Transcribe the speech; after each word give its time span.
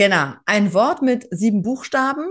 Scanner, 0.00 0.40
ein 0.46 0.72
Wort 0.72 1.02
mit 1.02 1.28
sieben 1.30 1.60
Buchstaben. 1.60 2.24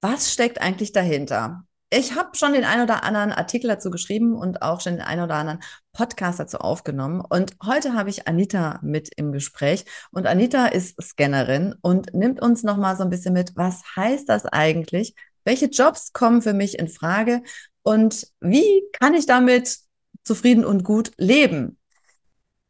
Was 0.00 0.32
steckt 0.32 0.58
eigentlich 0.58 0.92
dahinter? 0.92 1.64
Ich 1.90 2.14
habe 2.16 2.30
schon 2.34 2.54
den 2.54 2.64
ein 2.64 2.80
oder 2.80 3.04
anderen 3.04 3.30
Artikel 3.30 3.68
dazu 3.68 3.90
geschrieben 3.90 4.34
und 4.34 4.62
auch 4.62 4.80
schon 4.80 4.94
den 4.94 5.02
ein 5.02 5.20
oder 5.20 5.34
anderen 5.34 5.60
Podcast 5.92 6.40
dazu 6.40 6.56
aufgenommen. 6.60 7.20
Und 7.20 7.56
heute 7.62 7.92
habe 7.92 8.08
ich 8.08 8.26
Anita 8.26 8.78
mit 8.80 9.10
im 9.16 9.32
Gespräch. 9.32 9.84
Und 10.12 10.26
Anita 10.26 10.68
ist 10.68 10.96
Scannerin 10.98 11.74
und 11.82 12.14
nimmt 12.14 12.40
uns 12.40 12.62
nochmal 12.62 12.96
so 12.96 13.02
ein 13.02 13.10
bisschen 13.10 13.34
mit, 13.34 13.54
was 13.54 13.82
heißt 13.96 14.26
das 14.26 14.46
eigentlich? 14.46 15.14
Welche 15.44 15.66
Jobs 15.66 16.14
kommen 16.14 16.40
für 16.40 16.54
mich 16.54 16.78
in 16.78 16.88
Frage? 16.88 17.42
Und 17.82 18.28
wie 18.40 18.82
kann 18.98 19.12
ich 19.12 19.26
damit 19.26 19.76
zufrieden 20.24 20.64
und 20.64 20.84
gut 20.84 21.12
leben? 21.18 21.76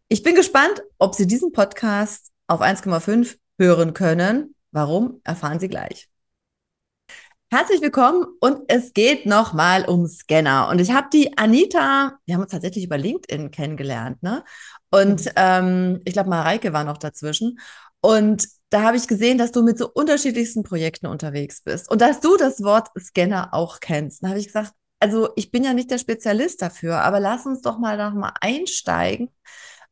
Ich 0.08 0.24
bin 0.24 0.34
gespannt, 0.34 0.82
ob 0.98 1.14
Sie 1.14 1.28
diesen 1.28 1.52
Podcast 1.52 2.32
auf 2.48 2.62
1,5 2.62 3.36
hören 3.60 3.92
können. 3.92 4.54
Warum, 4.72 5.20
erfahren 5.22 5.60
Sie 5.60 5.68
gleich. 5.68 6.08
Herzlich 7.52 7.82
willkommen 7.82 8.24
und 8.40 8.62
es 8.68 8.94
geht 8.94 9.26
nochmal 9.26 9.84
um 9.84 10.06
Scanner. 10.06 10.68
Und 10.68 10.80
ich 10.80 10.92
habe 10.92 11.08
die 11.12 11.36
Anita, 11.36 12.18
wir 12.24 12.34
haben 12.34 12.42
uns 12.42 12.52
tatsächlich 12.52 12.84
über 12.84 12.96
LinkedIn 12.96 13.50
kennengelernt, 13.50 14.22
ne? 14.22 14.44
Und 14.90 15.26
mhm. 15.26 15.32
ähm, 15.36 16.00
ich 16.04 16.14
glaube, 16.14 16.30
Mareike 16.30 16.72
war 16.72 16.84
noch 16.84 16.96
dazwischen. 16.96 17.58
Und 18.00 18.48
da 18.70 18.82
habe 18.82 18.96
ich 18.96 19.06
gesehen, 19.08 19.36
dass 19.36 19.52
du 19.52 19.62
mit 19.62 19.76
so 19.76 19.90
unterschiedlichsten 19.92 20.62
Projekten 20.62 21.06
unterwegs 21.06 21.60
bist 21.62 21.90
und 21.90 22.00
dass 22.00 22.20
du 22.20 22.36
das 22.38 22.62
Wort 22.62 22.88
Scanner 22.98 23.52
auch 23.52 23.80
kennst. 23.80 24.22
Da 24.22 24.28
habe 24.28 24.38
ich 24.38 24.46
gesagt, 24.46 24.72
also 25.00 25.30
ich 25.36 25.50
bin 25.50 25.64
ja 25.64 25.74
nicht 25.74 25.90
der 25.90 25.98
Spezialist 25.98 26.62
dafür, 26.62 27.02
aber 27.02 27.20
lass 27.20 27.44
uns 27.44 27.60
doch 27.60 27.78
mal 27.78 27.98
noch 27.98 28.14
mal 28.14 28.32
einsteigen, 28.40 29.28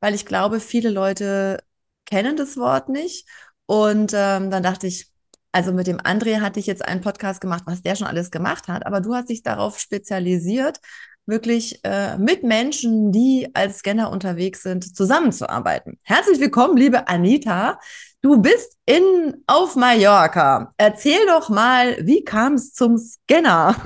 weil 0.00 0.14
ich 0.14 0.24
glaube, 0.24 0.60
viele 0.60 0.90
Leute 0.90 1.62
kennen 2.06 2.36
das 2.36 2.56
Wort 2.56 2.88
nicht 2.88 3.28
und 3.68 4.14
ähm, 4.14 4.50
dann 4.50 4.62
dachte 4.62 4.86
ich, 4.86 5.12
also 5.52 5.74
mit 5.74 5.86
dem 5.86 5.98
André 5.98 6.40
hatte 6.40 6.58
ich 6.58 6.66
jetzt 6.66 6.82
einen 6.82 7.02
Podcast 7.02 7.42
gemacht, 7.42 7.64
was 7.66 7.82
der 7.82 7.96
schon 7.96 8.06
alles 8.06 8.30
gemacht 8.30 8.66
hat, 8.66 8.86
aber 8.86 9.02
du 9.02 9.14
hast 9.14 9.28
dich 9.28 9.42
darauf 9.42 9.78
spezialisiert, 9.78 10.80
wirklich 11.26 11.78
äh, 11.84 12.16
mit 12.16 12.44
Menschen, 12.44 13.12
die 13.12 13.50
als 13.52 13.80
Scanner 13.80 14.10
unterwegs 14.10 14.62
sind, 14.62 14.96
zusammenzuarbeiten. 14.96 15.98
Herzlich 16.02 16.40
willkommen, 16.40 16.78
liebe 16.78 17.08
Anita. 17.08 17.78
Du 18.22 18.40
bist 18.40 18.78
in 18.86 19.42
auf 19.46 19.76
Mallorca. 19.76 20.72
Erzähl 20.78 21.26
doch 21.26 21.50
mal, 21.50 21.98
wie 22.06 22.24
kam 22.24 22.54
es 22.54 22.72
zum 22.72 22.96
Scanner? 22.96 23.76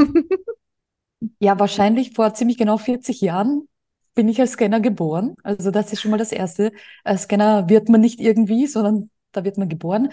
ja, 1.41 1.59
wahrscheinlich 1.59 2.13
vor 2.13 2.33
ziemlich 2.35 2.57
genau 2.57 2.79
40 2.79 3.21
Jahren 3.21 3.67
bin 4.15 4.29
ich 4.29 4.41
als 4.41 4.53
Scanner 4.53 4.79
geboren. 4.79 5.35
Also 5.43 5.73
das 5.73 5.93
ist 5.93 6.01
schon 6.01 6.13
mal 6.13 6.19
das 6.19 6.31
Erste. 6.31 6.71
Als 7.03 7.23
Scanner 7.23 7.69
wird 7.69 7.89
man 7.89 8.01
nicht 8.01 8.21
irgendwie, 8.21 8.69
sondern 8.69 9.11
da 9.33 9.45
wird 9.45 9.59
man 9.59 9.69
geboren 9.69 10.11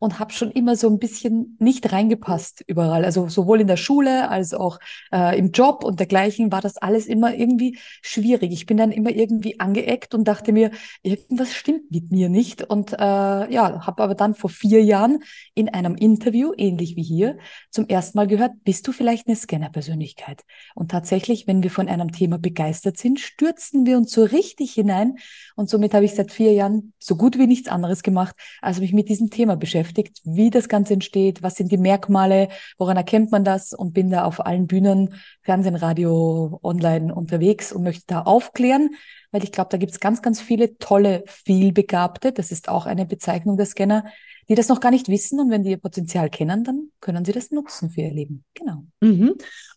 und 0.00 0.18
habe 0.18 0.32
schon 0.32 0.50
immer 0.50 0.76
so 0.76 0.88
ein 0.88 0.98
bisschen 0.98 1.56
nicht 1.60 1.92
reingepasst 1.92 2.64
überall. 2.66 3.04
Also 3.04 3.28
sowohl 3.28 3.60
in 3.60 3.66
der 3.66 3.76
Schule 3.76 4.30
als 4.30 4.54
auch 4.54 4.78
äh, 5.12 5.38
im 5.38 5.52
Job 5.52 5.84
und 5.84 6.00
dergleichen 6.00 6.50
war 6.50 6.62
das 6.62 6.78
alles 6.78 7.06
immer 7.06 7.34
irgendwie 7.34 7.78
schwierig. 8.00 8.50
Ich 8.50 8.64
bin 8.64 8.78
dann 8.78 8.92
immer 8.92 9.10
irgendwie 9.10 9.60
angeeckt 9.60 10.14
und 10.14 10.24
dachte 10.26 10.52
mir, 10.52 10.70
irgendwas 11.02 11.54
stimmt 11.54 11.90
mit 11.90 12.10
mir 12.10 12.30
nicht. 12.30 12.62
Und 12.62 12.94
äh, 12.94 12.96
ja, 12.96 13.86
habe 13.86 14.02
aber 14.02 14.14
dann 14.14 14.34
vor 14.34 14.48
vier 14.48 14.82
Jahren 14.82 15.22
in 15.54 15.68
einem 15.68 15.96
Interview, 15.96 16.52
ähnlich 16.56 16.96
wie 16.96 17.02
hier, 17.02 17.36
zum 17.70 17.86
ersten 17.86 18.16
Mal 18.16 18.26
gehört, 18.26 18.52
bist 18.64 18.88
du 18.88 18.92
vielleicht 18.92 19.26
eine 19.26 19.36
Scanner-Persönlichkeit? 19.36 20.44
Und 20.74 20.90
tatsächlich, 20.90 21.46
wenn 21.46 21.62
wir 21.62 21.70
von 21.70 21.88
einem 21.88 22.10
Thema 22.10 22.38
begeistert 22.38 22.96
sind, 22.96 23.20
stürzen 23.20 23.84
wir 23.84 23.98
uns 23.98 24.12
so 24.12 24.24
richtig 24.24 24.72
hinein. 24.72 25.16
Und 25.56 25.68
somit 25.68 25.92
habe 25.92 26.06
ich 26.06 26.14
seit 26.14 26.32
vier 26.32 26.54
Jahren 26.54 26.94
so 26.98 27.16
gut 27.16 27.38
wie 27.38 27.46
nichts 27.46 27.68
anderes 27.68 28.02
gemacht, 28.02 28.34
als 28.62 28.80
mich 28.80 28.94
mit 28.94 29.10
diesem 29.10 29.28
Thema 29.28 29.56
beschäftigt 29.56 29.89
beschäftigt, 29.90 30.20
wie 30.24 30.50
das 30.50 30.68
Ganze 30.68 30.94
entsteht, 30.94 31.42
was 31.42 31.56
sind 31.56 31.72
die 31.72 31.78
Merkmale, 31.78 32.48
woran 32.78 32.96
erkennt 32.96 33.30
man 33.30 33.44
das 33.44 33.72
und 33.72 33.92
bin 33.92 34.10
da 34.10 34.24
auf 34.24 34.44
allen 34.44 34.66
Bühnen, 34.66 35.14
Fernsehen, 35.42 35.76
Radio, 35.76 36.58
online 36.62 37.14
unterwegs 37.14 37.72
und 37.72 37.82
möchte 37.82 38.04
da 38.06 38.22
aufklären, 38.22 38.90
weil 39.30 39.44
ich 39.44 39.52
glaube, 39.52 39.70
da 39.70 39.76
gibt 39.76 39.92
es 39.92 40.00
ganz, 40.00 40.22
ganz 40.22 40.40
viele 40.40 40.78
tolle, 40.78 41.24
vielbegabte, 41.26 42.32
das 42.32 42.50
ist 42.50 42.68
auch 42.68 42.86
eine 42.86 43.06
Bezeichnung 43.06 43.56
der 43.56 43.66
Scanner, 43.66 44.04
die 44.48 44.54
das 44.54 44.68
noch 44.68 44.80
gar 44.80 44.90
nicht 44.90 45.08
wissen 45.08 45.38
und 45.38 45.50
wenn 45.50 45.62
die 45.62 45.70
ihr 45.70 45.76
Potenzial 45.76 46.28
kennen, 46.28 46.64
dann 46.64 46.90
können 47.00 47.24
sie 47.24 47.32
das 47.32 47.50
nutzen 47.50 47.90
für 47.90 48.00
ihr 48.00 48.12
Leben. 48.12 48.44
Genau. 48.54 48.84
Mhm. 49.00 49.36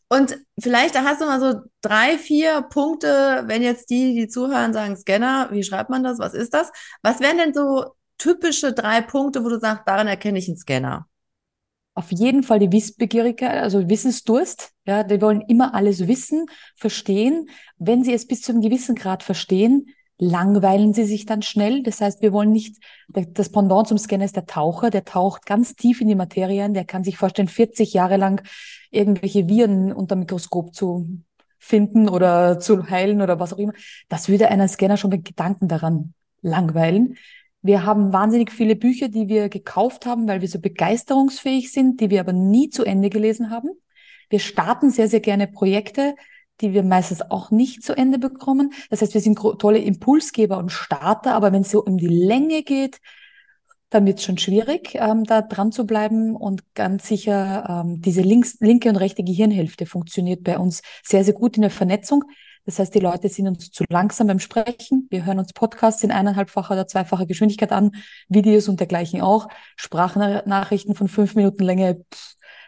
Und 0.10 0.38
vielleicht 0.60 1.00
hast 1.00 1.22
du 1.22 1.26
mal 1.26 1.40
so 1.40 1.62
drei, 1.82 2.18
vier 2.18 2.62
Punkte, 2.64 3.44
wenn 3.48 3.64
jetzt 3.64 3.90
die, 3.90 4.14
die 4.14 4.28
zuhören, 4.28 4.74
sagen 4.74 4.96
Scanner, 4.96 5.50
wie 5.52 5.64
schreibt 5.64 5.90
man 5.90 6.04
das, 6.04 6.20
was 6.20 6.34
ist 6.34 6.54
das? 6.54 6.72
Was 7.02 7.20
wären 7.20 7.38
denn 7.38 7.54
so 7.54 7.94
typische 8.18 8.74
drei 8.74 9.02
Punkte, 9.02 9.44
wo 9.44 9.50
du 9.50 9.60
sagst, 9.60 9.88
daran 9.88 10.08
erkenne 10.08 10.40
ich 10.40 10.48
einen 10.48 10.58
Scanner? 10.58 11.08
Auf 11.96 12.12
jeden 12.12 12.42
Fall 12.42 12.60
die 12.60 12.72
Wissbegierigkeit, 12.72 13.62
also 13.62 13.88
Wissensdurst. 13.88 14.72
Ja, 14.86 15.04
die 15.04 15.22
wollen 15.22 15.42
immer 15.42 15.76
alles 15.76 16.08
wissen, 16.08 16.48
verstehen. 16.76 17.50
Wenn 17.78 18.04
sie 18.04 18.14
es 18.14 18.28
bis 18.28 18.42
zu 18.42 18.52
einem 18.52 18.62
gewissen 18.62 18.96
Grad 18.96 19.22
verstehen, 19.22 19.88
langweilen 20.18 20.94
sie 20.94 21.04
sich 21.04 21.26
dann 21.26 21.42
schnell. 21.42 21.84
Das 21.84 22.02
heißt, 22.02 22.22
wir 22.22 22.34
wollen 22.34 22.52
nicht, 22.52 22.78
das 23.08 23.52
Pendant 23.52 23.88
zum 23.88 23.98
Scanner 23.98 24.26
ist 24.26 24.36
der 24.36 24.46
Taucher, 24.46 24.90
der 24.90 25.06
taucht 25.06 25.46
ganz 25.46 25.76
tief 25.76 26.02
in 26.02 26.08
die 26.08 26.16
Materie 26.16 26.64
ein, 26.64 26.74
der 26.74 26.86
kann 26.86 27.04
sich 27.04 27.18
vorstellen, 27.18 27.48
40 27.48 27.94
Jahre 27.94 28.18
lang 28.18 28.44
irgendwelche 28.90 29.48
Viren 29.48 29.92
unter 29.92 30.16
Mikroskop 30.16 30.74
zu 30.74 31.08
finden 31.60 32.10
oder 32.10 32.60
zu 32.60 32.90
heilen 32.90 33.22
oder 33.22 33.40
was 33.40 33.54
auch 33.54 33.58
immer. 33.58 33.74
Das 34.10 34.30
würde 34.30 34.50
einen 34.50 34.68
Scanner 34.68 34.98
schon 34.98 35.12
mit 35.12 35.26
Gedanken 35.26 35.68
daran 35.68 36.14
langweilen. 36.42 37.18
Wir 37.64 37.86
haben 37.86 38.12
wahnsinnig 38.12 38.52
viele 38.52 38.76
Bücher, 38.76 39.08
die 39.08 39.30
wir 39.30 39.48
gekauft 39.48 40.06
haben, 40.06 40.28
weil 40.28 40.42
wir 40.42 40.50
so 40.50 40.60
begeisterungsfähig 40.60 41.72
sind, 41.72 42.02
die 42.02 42.10
wir 42.10 42.20
aber 42.20 42.34
nie 42.34 42.70
zu 42.70 42.84
Ende 42.84 43.10
gelesen 43.10 43.50
haben. 43.50 43.70
Wir 44.30 44.40
starten 44.40 44.90
sehr, 44.90 45.08
sehr 45.08 45.22
gerne 45.22 45.48
Projekte, 45.48 46.16
die 46.60 46.74
wir 46.74 46.84
meistens 46.84 47.22
auch 47.22 47.52
nicht 47.52 47.82
zu 47.82 47.96
Ende 47.96 48.20
bekommen. 48.20 48.74
Das 48.90 49.02
heißt, 49.02 49.14
wir 49.14 49.22
sind 49.22 49.40
tolle 49.40 49.80
Impulsgeber 49.80 50.58
und 50.58 50.74
Starter, 50.74 51.36
aber 51.36 51.54
wenn 51.54 51.62
es 51.62 51.72
so 51.72 51.82
um 51.82 51.98
die 51.98 52.08
Länge 52.08 52.64
geht, 52.64 53.00
dann 53.90 54.06
wird 54.06 54.20
es 54.20 54.26
schon 54.26 54.38
schwierig, 54.38 54.96
ähm, 54.96 55.24
da 55.24 55.42
dran 55.42 55.72
zu 55.72 55.86
bleiben. 55.86 56.36
Und 56.36 56.64
ganz 56.74 57.08
sicher, 57.08 57.84
ähm, 57.86 58.02
diese 58.02 58.22
links, 58.22 58.58
linke 58.60 58.90
und 58.90 58.98
rechte 58.98 59.24
Gehirnhälfte 59.24 59.86
funktioniert 59.86 60.44
bei 60.44 60.58
uns 60.58 60.82
sehr, 61.04 61.24
sehr 61.24 61.34
gut 61.34 61.56
in 61.56 61.62
der 61.62 61.72
Vernetzung. 61.72 62.26
Das 62.66 62.80
heißt, 62.80 62.96
die 62.96 63.00
Leute 63.00 63.28
sind 63.28 63.48
uns 63.48 63.72
zu 63.72 63.84
langsam 63.90 64.28
beim 64.28 64.40
Sprechen. 64.40 65.08
Wir 65.10 65.26
hören 65.26 65.40
uns 65.40 65.52
Podcasts 65.54 66.04
in 66.04 66.12
eineinhalbfacher 66.12 66.74
oder 66.74 66.88
zweifacher 66.88 67.26
Geschwindigkeit 67.26 67.72
an, 67.72 67.92
Videos 68.30 68.70
und 68.70 68.80
dergleichen 68.80 69.22
auch. 69.22 69.50
Sprachnachrichten 69.76 70.96
von 70.96 71.10
fünf 71.10 71.36
Minuten 71.36 71.64
Länge, 71.64 72.06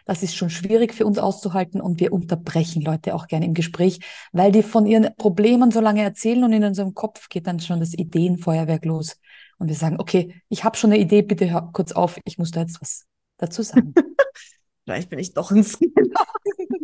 das 0.04 0.22
ist 0.22 0.36
schon 0.36 0.50
schwierig 0.50 0.94
für 0.94 1.06
uns 1.06 1.18
auszuhalten 1.18 1.80
und 1.80 1.98
wir 1.98 2.12
unterbrechen 2.12 2.82
Leute 2.82 3.14
auch 3.14 3.26
gerne 3.26 3.46
im 3.46 3.54
Gespräch, 3.54 4.00
weil 4.32 4.52
die 4.52 4.62
von 4.62 4.86
ihren 4.86 5.14
Problemen 5.16 5.70
so 5.70 5.80
lange 5.80 6.02
erzählen 6.02 6.44
und 6.44 6.52
in 6.52 6.64
unserem 6.64 6.94
Kopf 6.94 7.28
geht 7.28 7.46
dann 7.46 7.60
schon 7.60 7.80
das 7.80 7.94
Ideenfeuerwerk 7.94 8.84
los. 8.84 9.18
Und 9.58 9.68
wir 9.68 9.74
sagen, 9.74 9.96
okay, 9.98 10.42
ich 10.48 10.64
habe 10.64 10.76
schon 10.76 10.92
eine 10.92 11.00
Idee, 11.00 11.22
bitte 11.22 11.50
hör 11.50 11.70
kurz 11.72 11.92
auf, 11.92 12.20
ich 12.24 12.38
muss 12.38 12.50
da 12.50 12.60
jetzt 12.60 12.80
was 12.80 13.06
dazu 13.38 13.62
sagen. 13.62 13.94
Vielleicht 14.86 15.10
bin 15.10 15.18
ich 15.18 15.34
doch 15.34 15.50
ein 15.50 15.64
Scanner 15.64 16.26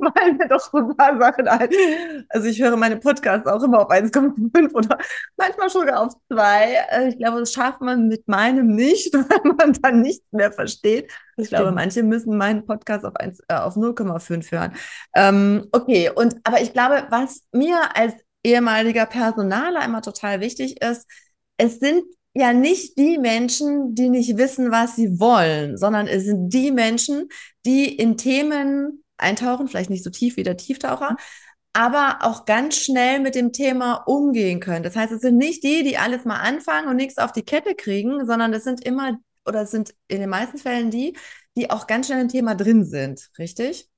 fallen 0.02 0.36
mir 0.36 0.48
doch 0.48 0.60
so 0.60 0.78
ein 0.78 0.96
paar 0.96 1.18
Sachen 1.18 1.48
ein. 1.48 1.68
Also 2.28 2.48
ich 2.48 2.60
höre 2.60 2.76
meine 2.76 2.96
Podcasts 2.96 3.46
auch 3.46 3.62
immer 3.62 3.80
auf 3.80 3.90
1,5 3.90 4.72
oder 4.74 4.98
manchmal 5.36 5.70
sogar 5.70 6.00
auf 6.00 6.14
2. 6.32 6.76
Äh, 6.90 7.08
ich 7.08 7.18
glaube, 7.18 7.40
das 7.40 7.52
schafft 7.52 7.80
man 7.80 8.08
mit 8.08 8.26
meinem 8.28 8.74
nicht, 8.74 9.12
weil 9.14 9.54
man 9.56 9.72
dann 9.74 10.00
nichts 10.00 10.26
mehr 10.32 10.52
versteht. 10.52 11.12
Ich 11.36 11.48
glaube, 11.48 11.72
manche 11.72 12.02
müssen 12.02 12.36
meinen 12.36 12.66
Podcast 12.66 13.04
auf, 13.04 13.14
äh, 13.18 13.54
auf 13.54 13.76
0,5 13.76 14.50
hören. 14.50 14.74
Ähm, 15.14 15.68
okay, 15.72 16.10
und 16.14 16.36
aber 16.44 16.60
ich 16.60 16.72
glaube, 16.72 17.06
was 17.10 17.42
mir 17.52 17.78
als 17.94 18.14
ehemaliger 18.44 19.06
Personaler 19.06 19.84
immer 19.84 20.02
total 20.02 20.40
wichtig 20.40 20.82
ist, 20.82 21.08
es 21.56 21.78
sind 21.78 22.04
ja 22.34 22.52
nicht 22.52 22.96
die 22.98 23.18
Menschen, 23.18 23.94
die 23.94 24.08
nicht 24.08 24.36
wissen, 24.36 24.70
was 24.70 24.96
sie 24.96 25.20
wollen, 25.20 25.76
sondern 25.76 26.06
es 26.06 26.24
sind 26.24 26.48
die 26.50 26.70
Menschen, 26.70 27.28
die 27.66 27.94
in 27.94 28.16
Themen 28.16 29.04
eintauchen, 29.18 29.68
vielleicht 29.68 29.90
nicht 29.90 30.04
so 30.04 30.10
tief 30.10 30.36
wie 30.36 30.42
der 30.42 30.56
Tieftaucher, 30.56 31.16
aber 31.72 32.18
auch 32.22 32.44
ganz 32.44 32.76
schnell 32.76 33.20
mit 33.20 33.34
dem 33.34 33.52
Thema 33.52 33.94
umgehen 34.06 34.60
können. 34.60 34.82
Das 34.82 34.96
heißt, 34.96 35.12
es 35.12 35.20
sind 35.22 35.38
nicht 35.38 35.62
die, 35.62 35.82
die 35.82 35.96
alles 35.96 36.24
mal 36.24 36.40
anfangen 36.40 36.88
und 36.88 36.96
nichts 36.96 37.18
auf 37.18 37.32
die 37.32 37.44
Kette 37.44 37.74
kriegen, 37.74 38.26
sondern 38.26 38.52
es 38.52 38.64
sind 38.64 38.84
immer 38.84 39.18
oder 39.46 39.62
es 39.62 39.70
sind 39.70 39.94
in 40.08 40.20
den 40.20 40.30
meisten 40.30 40.58
Fällen 40.58 40.90
die, 40.90 41.16
die 41.56 41.70
auch 41.70 41.86
ganz 41.86 42.06
schnell 42.06 42.20
im 42.20 42.28
Thema 42.28 42.54
drin 42.54 42.84
sind, 42.84 43.30
richtig? 43.38 43.88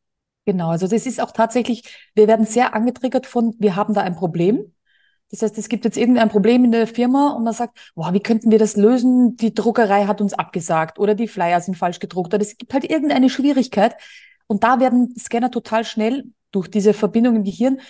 Genau, 0.47 0.71
also 0.71 0.87
das 0.87 1.07
ist 1.07 1.21
auch 1.21 1.33
tatsächlich, 1.33 1.83
wir 2.15 2.29
werden 2.29 2.47
sehr 2.47 2.75
angetriggert 2.75 3.27
von, 3.27 3.55
wir 3.59 3.77
haben 3.77 3.95
da 3.95 4.03
ein 4.03 4.15
Problem. 4.15 4.75
Das 5.31 5.43
heißt, 5.43 5.59
es 5.59 5.69
gibt 5.69 5.85
jetzt 5.85 5.97
irgendein 5.97 6.29
Problem 6.29 6.65
in 6.65 6.71
der 6.71 6.87
Firma 6.87 7.33
und 7.33 7.45
man 7.45 7.53
sagt, 7.53 7.93
boah, 7.95 8.13
wie 8.13 8.21
könnten 8.21 8.51
wir 8.51 8.59
das 8.59 8.77
lösen? 8.77 9.37
Die 9.37 9.55
Druckerei 9.55 10.05
hat 10.05 10.21
uns 10.21 10.35
abgesagt 10.35 10.99
oder 10.99 11.15
die 11.15 11.29
Flyer 11.29 11.61
sind 11.61 11.77
falsch 11.77 11.99
gedruckt 11.99 12.35
oder 12.35 12.43
es 12.43 12.57
gibt 12.57 12.73
halt 12.73 12.89
irgendeine 12.89 13.31
Schwierigkeit. 13.31 13.97
Und 14.47 14.63
da 14.63 14.79
werden 14.81 15.15
Scanner 15.19 15.51
total 15.51 15.85
schnell 15.85 16.25
durch 16.53 16.69
diese 16.69 16.93
Verbindung 16.93 17.37
im 17.37 17.45
Gehirn 17.45 17.81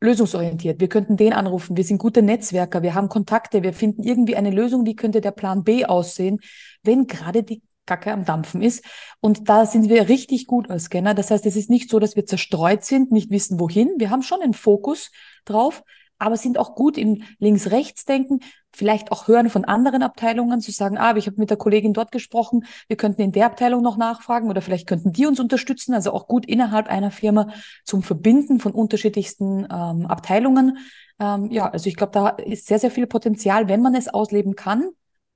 lösungsorientiert. 0.00 0.80
Wir 0.80 0.88
könnten 0.88 1.16
den 1.16 1.32
anrufen. 1.32 1.76
Wir 1.76 1.84
sind 1.84 1.98
gute 1.98 2.22
Netzwerker. 2.22 2.82
Wir 2.82 2.94
haben 2.94 3.08
Kontakte. 3.08 3.62
Wir 3.62 3.72
finden 3.72 4.02
irgendwie 4.02 4.36
eine 4.36 4.50
Lösung. 4.50 4.86
Wie 4.86 4.96
könnte 4.96 5.20
der 5.20 5.32
Plan 5.32 5.64
B 5.64 5.84
aussehen, 5.84 6.40
wenn 6.82 7.06
gerade 7.06 7.42
die 7.42 7.62
Kacke 7.86 8.12
am 8.12 8.24
Dampfen 8.24 8.62
ist. 8.62 8.84
Und 9.20 9.48
da 9.48 9.66
sind 9.66 9.88
wir 9.88 10.08
richtig 10.08 10.46
gut 10.46 10.70
als 10.70 10.84
Scanner. 10.84 11.14
Das 11.14 11.30
heißt, 11.30 11.44
es 11.46 11.56
ist 11.56 11.70
nicht 11.70 11.90
so, 11.90 11.98
dass 11.98 12.16
wir 12.16 12.26
zerstreut 12.26 12.84
sind, 12.84 13.12
nicht 13.12 13.30
wissen, 13.30 13.60
wohin. 13.60 13.92
Wir 13.98 14.10
haben 14.10 14.22
schon 14.22 14.42
einen 14.42 14.54
Fokus 14.54 15.10
drauf, 15.44 15.82
aber 16.18 16.36
sind 16.36 16.58
auch 16.58 16.74
gut 16.74 16.96
im 16.98 17.22
Links-Rechts-Denken, 17.38 18.40
vielleicht 18.74 19.12
auch 19.12 19.28
hören 19.28 19.50
von 19.50 19.64
anderen 19.64 20.02
Abteilungen, 20.02 20.60
zu 20.60 20.72
sagen, 20.72 20.98
ah, 20.98 21.16
ich 21.16 21.26
habe 21.26 21.38
mit 21.38 21.50
der 21.50 21.56
Kollegin 21.56 21.92
dort 21.92 22.12
gesprochen, 22.12 22.64
wir 22.88 22.96
könnten 22.96 23.22
in 23.22 23.32
der 23.32 23.46
Abteilung 23.46 23.82
noch 23.82 23.96
nachfragen 23.96 24.50
oder 24.50 24.62
vielleicht 24.62 24.86
könnten 24.86 25.12
die 25.12 25.26
uns 25.26 25.40
unterstützen. 25.40 25.94
Also 25.94 26.12
auch 26.12 26.26
gut 26.26 26.46
innerhalb 26.46 26.88
einer 26.88 27.10
Firma 27.10 27.48
zum 27.84 28.02
Verbinden 28.02 28.60
von 28.60 28.72
unterschiedlichsten 28.72 29.66
ähm, 29.70 30.06
Abteilungen. 30.06 30.78
Ähm, 31.20 31.50
ja, 31.50 31.70
also 31.70 31.88
ich 31.88 31.96
glaube, 31.96 32.12
da 32.12 32.28
ist 32.30 32.66
sehr, 32.66 32.78
sehr 32.78 32.90
viel 32.90 33.06
Potenzial, 33.06 33.68
wenn 33.68 33.82
man 33.82 33.94
es 33.94 34.08
ausleben 34.08 34.56
kann 34.56 34.90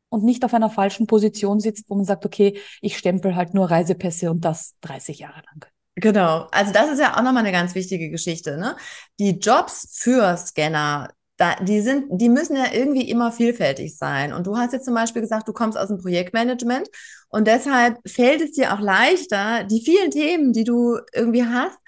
und 0.09 0.25
nicht 0.25 0.45
auf 0.45 0.55
einer 0.55 0.71
falschen 0.71 1.07
Position 1.07 1.61
sitzt, 1.61 1.89
wo 1.89 1.95
man 1.95 2.05
sagt, 2.05 2.27
okay, 2.27 2.59
ich 2.81 2.99
stempel 2.99 3.37
halt 3.37 3.55
nur 3.55 3.71
Reisepässe 3.71 4.31
und 4.31 4.45
das 4.45 4.75
30 4.81 5.21
Jahre 5.21 5.43
lang. 5.47 5.67
Genau, 6.01 6.47
also 6.53 6.73
das 6.73 6.91
ist 6.93 7.01
ja 7.01 7.17
auch 7.17 7.23
nochmal 7.23 7.39
eine 7.39 7.51
ganz 7.51 7.75
wichtige 7.75 8.09
Geschichte. 8.09 8.57
Ne? 8.57 8.77
Die 9.19 9.39
Jobs 9.39 9.99
für 9.99 10.37
Scanner, 10.37 11.11
da, 11.39 11.57
die 11.57 11.81
sind, 11.81 12.07
die 12.11 12.29
müssen 12.29 12.55
ja 12.57 12.67
irgendwie 12.73 13.11
immer 13.11 13.33
vielfältig 13.33 13.97
sein. 13.97 14.33
Und 14.33 14.47
du 14.47 14.57
hast 14.57 14.73
jetzt 14.73 14.85
zum 14.85 14.95
Beispiel 14.95 15.23
gesagt, 15.23 15.49
du 15.49 15.53
kommst 15.53 15.77
aus 15.77 15.89
dem 15.89 15.99
Projektmanagement 15.99 16.89
und 17.31 17.49
deshalb 17.49 17.99
fällt 18.07 18.41
es 18.43 18.53
dir 18.53 18.73
auch 18.75 18.81
leichter, 18.81 19.65
die 19.65 19.83
vielen 19.85 20.13
Themen, 20.13 20.53
die 20.53 20.63
du 20.63 20.99
irgendwie 21.13 21.45
hast, 21.45 21.79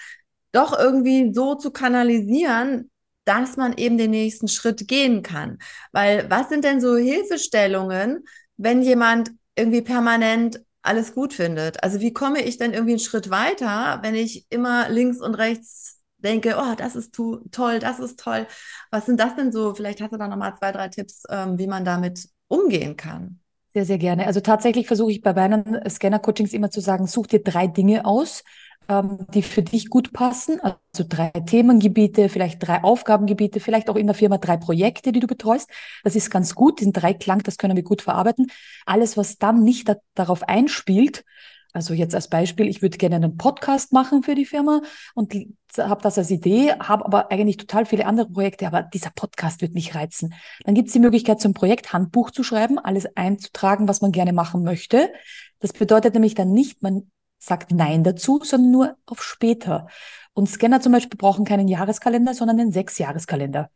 doch 0.51 0.77
irgendwie 0.77 1.33
so 1.33 1.55
zu 1.55 1.71
kanalisieren, 1.71 2.91
dass 3.25 3.57
man 3.57 3.75
eben 3.75 3.97
den 3.97 4.11
nächsten 4.11 4.49
Schritt 4.49 4.89
gehen 4.89 5.23
kann. 5.23 5.59
Weil 5.93 6.29
was 6.29 6.49
sind 6.49 6.65
denn 6.65 6.81
so 6.81 6.97
Hilfestellungen, 6.97 8.25
wenn 8.57 8.83
jemand 8.83 9.31
irgendwie 9.55 9.83
permanent 9.83 10.61
alles 10.83 11.15
gut 11.15 11.33
findet? 11.35 11.83
Also 11.83 12.01
wie 12.01 12.13
komme 12.13 12.43
ich 12.43 12.59
denn 12.59 12.73
irgendwie 12.73 12.93
einen 12.93 13.01
Schritt 13.01 13.31
weiter, 13.31 14.01
wenn 14.03 14.15
ich 14.15 14.47
immer 14.51 14.89
links 14.89 15.21
und 15.21 15.35
rechts 15.35 16.01
denke, 16.19 16.57
oh, 16.59 16.75
das 16.77 16.97
ist 16.97 17.15
toll, 17.15 17.79
das 17.79 17.99
ist 17.99 18.21
toll. 18.21 18.47
Was 18.91 19.07
sind 19.07 19.19
das 19.21 19.37
denn 19.37 19.53
so? 19.53 19.75
Vielleicht 19.75 20.01
hast 20.01 20.13
du 20.13 20.19
da 20.19 20.29
nochmal 20.29 20.55
zwei, 20.57 20.73
drei 20.73 20.89
Tipps, 20.89 21.25
ähm, 21.31 21.59
wie 21.59 21.67
man 21.67 21.85
damit 21.85 22.29
umgehen 22.49 22.97
kann. 22.97 23.41
Sehr, 23.73 23.85
sehr 23.85 23.99
gerne. 23.99 24.27
Also 24.27 24.41
tatsächlich 24.41 24.87
versuche 24.87 25.13
ich 25.13 25.23
bei 25.23 25.33
meinen 25.33 25.89
Scanner-Coachings 25.89 26.53
immer 26.53 26.71
zu 26.71 26.81
sagen, 26.81 27.07
such 27.07 27.29
dir 27.29 27.43
drei 27.43 27.69
Dinge 27.69 28.05
aus, 28.05 28.43
ähm, 28.91 29.27
die 29.33 29.43
für 29.43 29.63
dich 29.63 29.89
gut 29.89 30.13
passen. 30.13 30.61
Also 30.61 31.09
drei 31.09 31.31
Themengebiete, 31.31 32.29
vielleicht 32.29 32.67
drei 32.67 32.83
Aufgabengebiete, 32.83 33.61
vielleicht 33.61 33.89
auch 33.89 33.97
in 33.97 34.07
der 34.07 34.17
Firma 34.17 34.39
drei 34.39 34.57
Projekte, 34.57 35.13
die 35.13 35.21
du 35.21 35.29
betreust. 35.29 35.71
Das 36.03 36.17
ist 36.17 36.31
ganz 36.31 36.55
gut. 36.57 36.81
Diesen 36.81 36.93
Dreiklang, 36.93 37.43
das 37.45 37.57
können 37.57 37.77
wir 37.77 37.85
gut 37.85 38.03
verarbeiten. 38.03 38.49
Alles, 38.87 39.17
was 39.17 39.39
dann 39.39 39.63
nicht 39.63 39.89
da, 39.89 39.97
darauf 40.15 40.43
einspielt, 40.43 41.25
also 41.73 41.95
jetzt 41.95 42.17
als 42.17 42.27
Beispiel, 42.27 42.67
ich 42.67 42.83
würde 42.83 42.99
gerne 42.99 43.15
einen 43.15 43.37
Podcast 43.37 43.93
machen 43.93 44.25
für 44.25 44.35
die 44.35 44.45
Firma 44.45 44.83
und 45.15 45.33
habe 45.79 46.03
das 46.03 46.19
als 46.19 46.33
Idee, 46.33 46.73
habe 46.73 47.05
aber 47.05 47.31
eigentlich 47.31 47.59
total 47.59 47.87
viele 47.87 48.07
andere 48.07 48.29
Projekte, 48.29 48.67
aber 48.67 48.83
dieser 48.83 49.11
Podcast 49.11 49.63
wird 49.63 49.75
mich 49.75 49.95
reizen. 49.95 50.35
Dann 50.65 50.75
gibt 50.75 50.89
es 50.89 50.95
die 50.95 50.99
Möglichkeit, 50.99 51.41
zum 51.41 51.55
Projekt 51.55 51.93
Handbuch 51.93 52.33
zu 52.33 52.43
schreiben, 52.43 52.81
alles 52.81 53.07
einzutragen, 53.17 53.87
was 53.87 54.01
man 54.01 54.11
gerne 54.11 54.33
machen 54.33 54.65
möchte. 54.65 55.13
Das 55.61 55.73
bedeutet 55.73 56.15
nämlich 56.15 56.35
dann 56.35 56.51
nicht, 56.51 56.83
man 56.83 57.09
sagt 57.41 57.73
Nein 57.73 58.05
dazu, 58.05 58.41
sondern 58.45 58.71
nur 58.71 58.97
auf 59.07 59.25
später. 59.25 59.89
Und 60.35 60.49
Scanner 60.49 60.81
zum 60.81 60.93
Beispiel 60.93 61.19
brauchen 61.19 61.45
keinen 61.45 61.67
Jahreskalender, 61.67 62.35
sondern 62.35 62.61
einen 62.61 62.73
Sechsjahreskalender. 62.73 63.71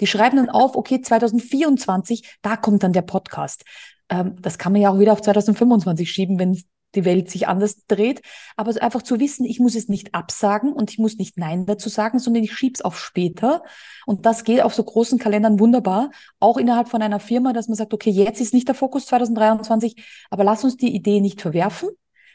Die 0.00 0.06
schreiben 0.06 0.36
dann 0.36 0.48
auf, 0.48 0.76
okay, 0.76 1.00
2024, 1.00 2.38
da 2.40 2.56
kommt 2.56 2.82
dann 2.82 2.92
der 2.92 3.02
Podcast. 3.02 3.64
Ähm, 4.08 4.36
das 4.40 4.56
kann 4.56 4.72
man 4.72 4.80
ja 4.80 4.90
auch 4.90 4.98
wieder 4.98 5.12
auf 5.12 5.20
2025 5.20 6.10
schieben, 6.10 6.38
wenn 6.38 6.62
die 6.94 7.04
Welt 7.04 7.28
sich 7.28 7.48
anders 7.48 7.84
dreht. 7.86 8.22
Aber 8.56 8.70
einfach 8.80 9.02
zu 9.02 9.20
wissen, 9.20 9.44
ich 9.44 9.58
muss 9.60 9.74
es 9.74 9.88
nicht 9.88 10.14
absagen 10.14 10.72
und 10.72 10.90
ich 10.90 10.98
muss 10.98 11.18
nicht 11.18 11.36
Nein 11.36 11.66
dazu 11.66 11.88
sagen, 11.88 12.18
sondern 12.18 12.44
ich 12.44 12.54
schieb's 12.54 12.80
auf 12.80 12.98
später. 12.98 13.62
Und 14.06 14.24
das 14.24 14.44
geht 14.44 14.62
auf 14.62 14.74
so 14.74 14.84
großen 14.84 15.18
Kalendern 15.18 15.60
wunderbar. 15.60 16.10
Auch 16.40 16.56
innerhalb 16.56 16.88
von 16.88 17.02
einer 17.02 17.20
Firma, 17.20 17.52
dass 17.52 17.68
man 17.68 17.76
sagt, 17.76 17.92
okay, 17.92 18.10
jetzt 18.10 18.40
ist 18.40 18.54
nicht 18.54 18.68
der 18.68 18.74
Fokus 18.74 19.06
2023, 19.06 20.02
aber 20.30 20.44
lass 20.44 20.64
uns 20.64 20.76
die 20.76 20.94
Idee 20.94 21.20
nicht 21.20 21.42
verwerfen 21.42 21.90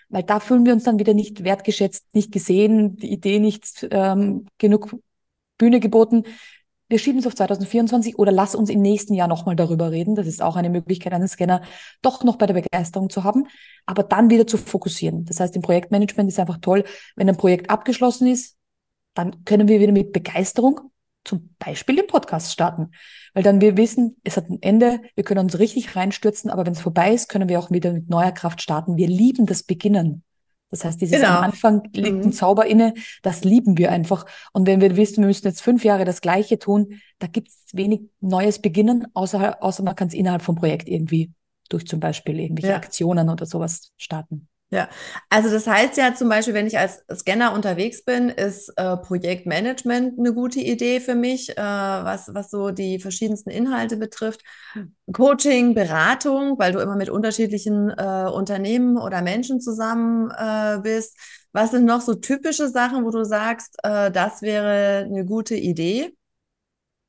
weil 0.09 0.23
da 0.23 0.39
fühlen 0.39 0.65
wir 0.65 0.73
uns 0.73 0.83
dann 0.83 0.99
wieder 0.99 1.13
nicht 1.13 1.43
wertgeschätzt, 1.43 2.13
nicht 2.13 2.31
gesehen, 2.31 2.95
die 2.97 3.11
Idee 3.11 3.39
nicht 3.39 3.87
ähm, 3.91 4.45
genug 4.57 4.95
Bühne 5.57 5.79
geboten. 5.79 6.23
Wir 6.89 6.99
schieben 6.99 7.19
es 7.19 7.27
auf 7.27 7.35
2024 7.35 8.19
oder 8.19 8.31
lass 8.31 8.53
uns 8.53 8.69
im 8.69 8.81
nächsten 8.81 9.13
Jahr 9.13 9.27
nochmal 9.27 9.55
darüber 9.55 9.91
reden. 9.91 10.15
Das 10.15 10.27
ist 10.27 10.41
auch 10.41 10.55
eine 10.55 10.69
Möglichkeit, 10.69 11.13
einen 11.13 11.27
Scanner 11.27 11.61
doch 12.01 12.23
noch 12.23 12.35
bei 12.35 12.45
der 12.45 12.53
Begeisterung 12.53 13.09
zu 13.09 13.23
haben, 13.23 13.47
aber 13.85 14.03
dann 14.03 14.29
wieder 14.29 14.45
zu 14.45 14.57
fokussieren. 14.57 15.25
Das 15.25 15.39
heißt, 15.39 15.55
im 15.55 15.61
Projektmanagement 15.61 16.29
ist 16.29 16.39
einfach 16.39 16.57
toll, 16.59 16.83
wenn 17.15 17.29
ein 17.29 17.37
Projekt 17.37 17.69
abgeschlossen 17.69 18.27
ist, 18.27 18.57
dann 19.13 19.43
können 19.45 19.67
wir 19.67 19.79
wieder 19.79 19.91
mit 19.91 20.11
Begeisterung 20.11 20.91
zum 21.23 21.55
Beispiel 21.59 21.95
den 21.95 22.07
Podcast 22.07 22.51
starten. 22.51 22.91
Weil 23.33 23.43
dann 23.43 23.61
wir 23.61 23.77
wissen, 23.77 24.17
es 24.23 24.37
hat 24.37 24.49
ein 24.49 24.61
Ende, 24.61 25.01
wir 25.15 25.23
können 25.23 25.39
uns 25.39 25.59
richtig 25.59 25.95
reinstürzen, 25.95 26.49
aber 26.49 26.65
wenn 26.65 26.73
es 26.73 26.81
vorbei 26.81 27.13
ist, 27.13 27.29
können 27.29 27.49
wir 27.49 27.59
auch 27.59 27.71
wieder 27.71 27.93
mit 27.93 28.09
neuer 28.09 28.31
Kraft 28.31 28.61
starten. 28.61 28.97
Wir 28.97 29.07
lieben 29.07 29.45
das 29.45 29.63
Beginnen. 29.63 30.23
Das 30.69 30.83
heißt, 30.85 30.99
dieses 30.99 31.17
genau. 31.17 31.37
am 31.37 31.43
Anfang 31.43 31.83
liegt 31.93 32.17
mhm. 32.17 32.23
ein 32.23 32.33
Zauber 32.33 32.65
inne, 32.65 32.95
das 33.21 33.43
lieben 33.43 33.77
wir 33.77 33.91
einfach. 33.91 34.25
Und 34.53 34.65
wenn 34.65 34.81
wir 34.81 34.97
wissen, 34.97 35.21
wir 35.21 35.27
müssen 35.27 35.45
jetzt 35.45 35.61
fünf 35.61 35.83
Jahre 35.83 36.03
das 36.03 36.19
Gleiche 36.19 36.57
tun, 36.57 36.99
da 37.19 37.27
gibt 37.27 37.49
es 37.49 37.65
wenig 37.73 38.01
neues 38.21 38.59
Beginnen, 38.59 39.05
außer, 39.13 39.61
außer 39.61 39.83
man 39.83 39.95
kann 39.95 40.07
es 40.07 40.15
innerhalb 40.15 40.41
vom 40.41 40.55
Projekt 40.55 40.89
irgendwie 40.89 41.31
durch 41.69 41.85
zum 41.85 41.99
Beispiel 41.99 42.39
irgendwelche 42.39 42.71
ja. 42.71 42.75
Aktionen 42.75 43.29
oder 43.29 43.45
sowas 43.45 43.91
starten. 43.97 44.47
Ja, 44.73 44.89
also 45.29 45.51
das 45.51 45.67
heißt 45.67 45.97
ja 45.97 46.15
zum 46.15 46.29
Beispiel, 46.29 46.55
wenn 46.55 46.65
ich 46.65 46.79
als 46.79 47.05
Scanner 47.13 47.53
unterwegs 47.53 48.03
bin, 48.03 48.29
ist 48.29 48.69
äh, 48.75 48.97
Projektmanagement 48.97 50.17
eine 50.17 50.33
gute 50.33 50.61
Idee 50.61 50.99
für 50.99 51.13
mich, 51.13 51.51
äh, 51.51 51.61
was, 51.61 52.33
was 52.33 52.49
so 52.49 52.71
die 52.71 52.97
verschiedensten 52.97 53.51
Inhalte 53.51 53.97
betrifft. 53.97 54.41
Coaching, 55.11 55.75
Beratung, 55.75 56.57
weil 56.57 56.71
du 56.71 56.79
immer 56.79 56.95
mit 56.95 57.11
unterschiedlichen 57.11 57.91
äh, 57.91 58.27
Unternehmen 58.33 58.97
oder 58.97 59.21
Menschen 59.21 59.61
zusammen 59.61 60.31
äh, 60.31 60.79
bist. 60.81 61.19
Was 61.51 61.69
sind 61.69 61.85
noch 61.85 62.01
so 62.01 62.15
typische 62.15 62.67
Sachen, 62.67 63.05
wo 63.05 63.11
du 63.11 63.23
sagst, 63.25 63.77
äh, 63.83 64.09
das 64.09 64.41
wäre 64.41 65.05
eine 65.05 65.23
gute 65.23 65.53
Idee? 65.53 66.15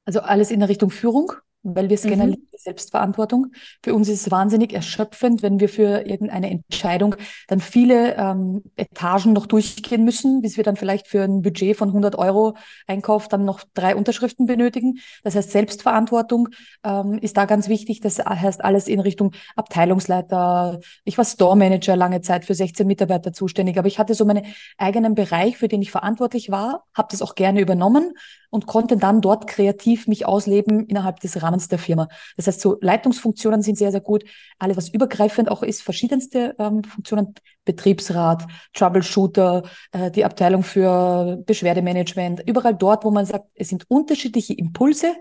Also 0.04 0.20
alles 0.20 0.50
in 0.50 0.60
der 0.60 0.68
Richtung 0.68 0.90
Führung 0.90 1.32
weil 1.64 1.88
wir 1.88 1.98
Scanner 1.98 2.26
mhm. 2.26 2.32
die 2.32 2.58
Selbstverantwortung. 2.58 3.48
Für 3.82 3.94
uns 3.94 4.08
ist 4.08 4.26
es 4.26 4.30
wahnsinnig 4.30 4.72
erschöpfend, 4.72 5.42
wenn 5.42 5.60
wir 5.60 5.68
für 5.68 6.06
irgendeine 6.06 6.50
Entscheidung 6.50 7.16
dann 7.48 7.60
viele 7.60 8.16
ähm, 8.16 8.62
Etagen 8.76 9.32
noch 9.32 9.46
durchgehen 9.46 10.04
müssen, 10.04 10.42
bis 10.42 10.56
wir 10.56 10.64
dann 10.64 10.76
vielleicht 10.76 11.08
für 11.08 11.22
ein 11.22 11.42
Budget 11.42 11.76
von 11.76 11.88
100 11.88 12.16
Euro 12.16 12.54
Einkauf 12.86 13.28
dann 13.28 13.44
noch 13.44 13.62
drei 13.74 13.96
Unterschriften 13.96 14.46
benötigen. 14.46 14.98
Das 15.22 15.34
heißt, 15.34 15.50
Selbstverantwortung 15.50 16.50
ähm, 16.84 17.18
ist 17.20 17.36
da 17.36 17.46
ganz 17.46 17.68
wichtig. 17.68 18.00
Das 18.00 18.18
heißt 18.18 18.62
alles 18.62 18.86
in 18.86 19.00
Richtung 19.00 19.32
Abteilungsleiter. 19.56 20.80
Ich 21.04 21.16
war 21.18 21.24
Store 21.24 21.56
Manager 21.56 21.96
lange 21.96 22.20
Zeit 22.20 22.44
für 22.44 22.54
16 22.54 22.86
Mitarbeiter 22.86 23.32
zuständig, 23.32 23.78
aber 23.78 23.88
ich 23.88 23.98
hatte 23.98 24.14
so 24.14 24.24
meinen 24.24 24.44
eigenen 24.76 25.14
Bereich, 25.14 25.56
für 25.56 25.68
den 25.68 25.82
ich 25.82 25.90
verantwortlich 25.90 26.50
war, 26.50 26.84
habe 26.94 27.08
das 27.10 27.22
auch 27.22 27.34
gerne 27.34 27.60
übernommen 27.60 28.12
und 28.54 28.66
konnte 28.66 28.96
dann 28.96 29.20
dort 29.20 29.48
kreativ 29.48 30.06
mich 30.06 30.26
ausleben 30.26 30.86
innerhalb 30.86 31.18
des 31.18 31.42
Rahmens 31.42 31.66
der 31.66 31.80
Firma. 31.80 32.06
Das 32.36 32.46
heißt, 32.46 32.60
so 32.60 32.78
Leitungsfunktionen 32.80 33.62
sind 33.62 33.76
sehr, 33.76 33.90
sehr 33.90 34.00
gut. 34.00 34.22
Alles, 34.60 34.76
was 34.76 34.88
übergreifend 34.90 35.50
auch 35.50 35.64
ist, 35.64 35.82
verschiedenste 35.82 36.54
ähm, 36.60 36.84
Funktionen, 36.84 37.34
Betriebsrat, 37.64 38.46
Troubleshooter, 38.72 39.64
äh, 39.90 40.12
die 40.12 40.24
Abteilung 40.24 40.62
für 40.62 41.42
Beschwerdemanagement, 41.44 42.44
überall 42.46 42.76
dort, 42.76 43.04
wo 43.04 43.10
man 43.10 43.26
sagt, 43.26 43.46
es 43.54 43.70
sind 43.70 43.86
unterschiedliche 43.90 44.54
Impulse, 44.54 45.16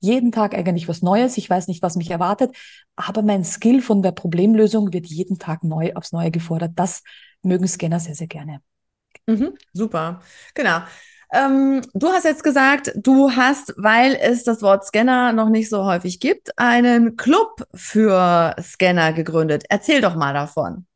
jeden 0.00 0.32
Tag 0.32 0.52
eigentlich 0.52 0.88
was 0.88 1.02
Neues. 1.02 1.38
Ich 1.38 1.48
weiß 1.48 1.68
nicht, 1.68 1.82
was 1.82 1.94
mich 1.94 2.10
erwartet, 2.10 2.50
aber 2.96 3.22
mein 3.22 3.44
Skill 3.44 3.80
von 3.80 4.02
der 4.02 4.10
Problemlösung 4.10 4.92
wird 4.92 5.06
jeden 5.06 5.38
Tag 5.38 5.62
neu 5.62 5.92
aufs 5.94 6.10
Neue 6.10 6.32
gefordert. 6.32 6.72
Das 6.74 7.04
mögen 7.42 7.68
Scanner 7.68 8.00
sehr, 8.00 8.16
sehr 8.16 8.26
gerne. 8.26 8.60
Mhm, 9.26 9.54
super. 9.72 10.20
Genau. 10.54 10.80
Ähm, 11.32 11.80
du 11.94 12.08
hast 12.08 12.24
jetzt 12.24 12.44
gesagt, 12.44 12.92
du 12.94 13.30
hast, 13.32 13.72
weil 13.78 14.18
es 14.20 14.44
das 14.44 14.60
Wort 14.60 14.84
Scanner 14.84 15.32
noch 15.32 15.48
nicht 15.48 15.70
so 15.70 15.84
häufig 15.84 16.20
gibt, 16.20 16.58
einen 16.58 17.16
Club 17.16 17.66
für 17.74 18.54
Scanner 18.60 19.14
gegründet. 19.14 19.64
Erzähl 19.70 20.02
doch 20.02 20.14
mal 20.14 20.34
davon. 20.34 20.86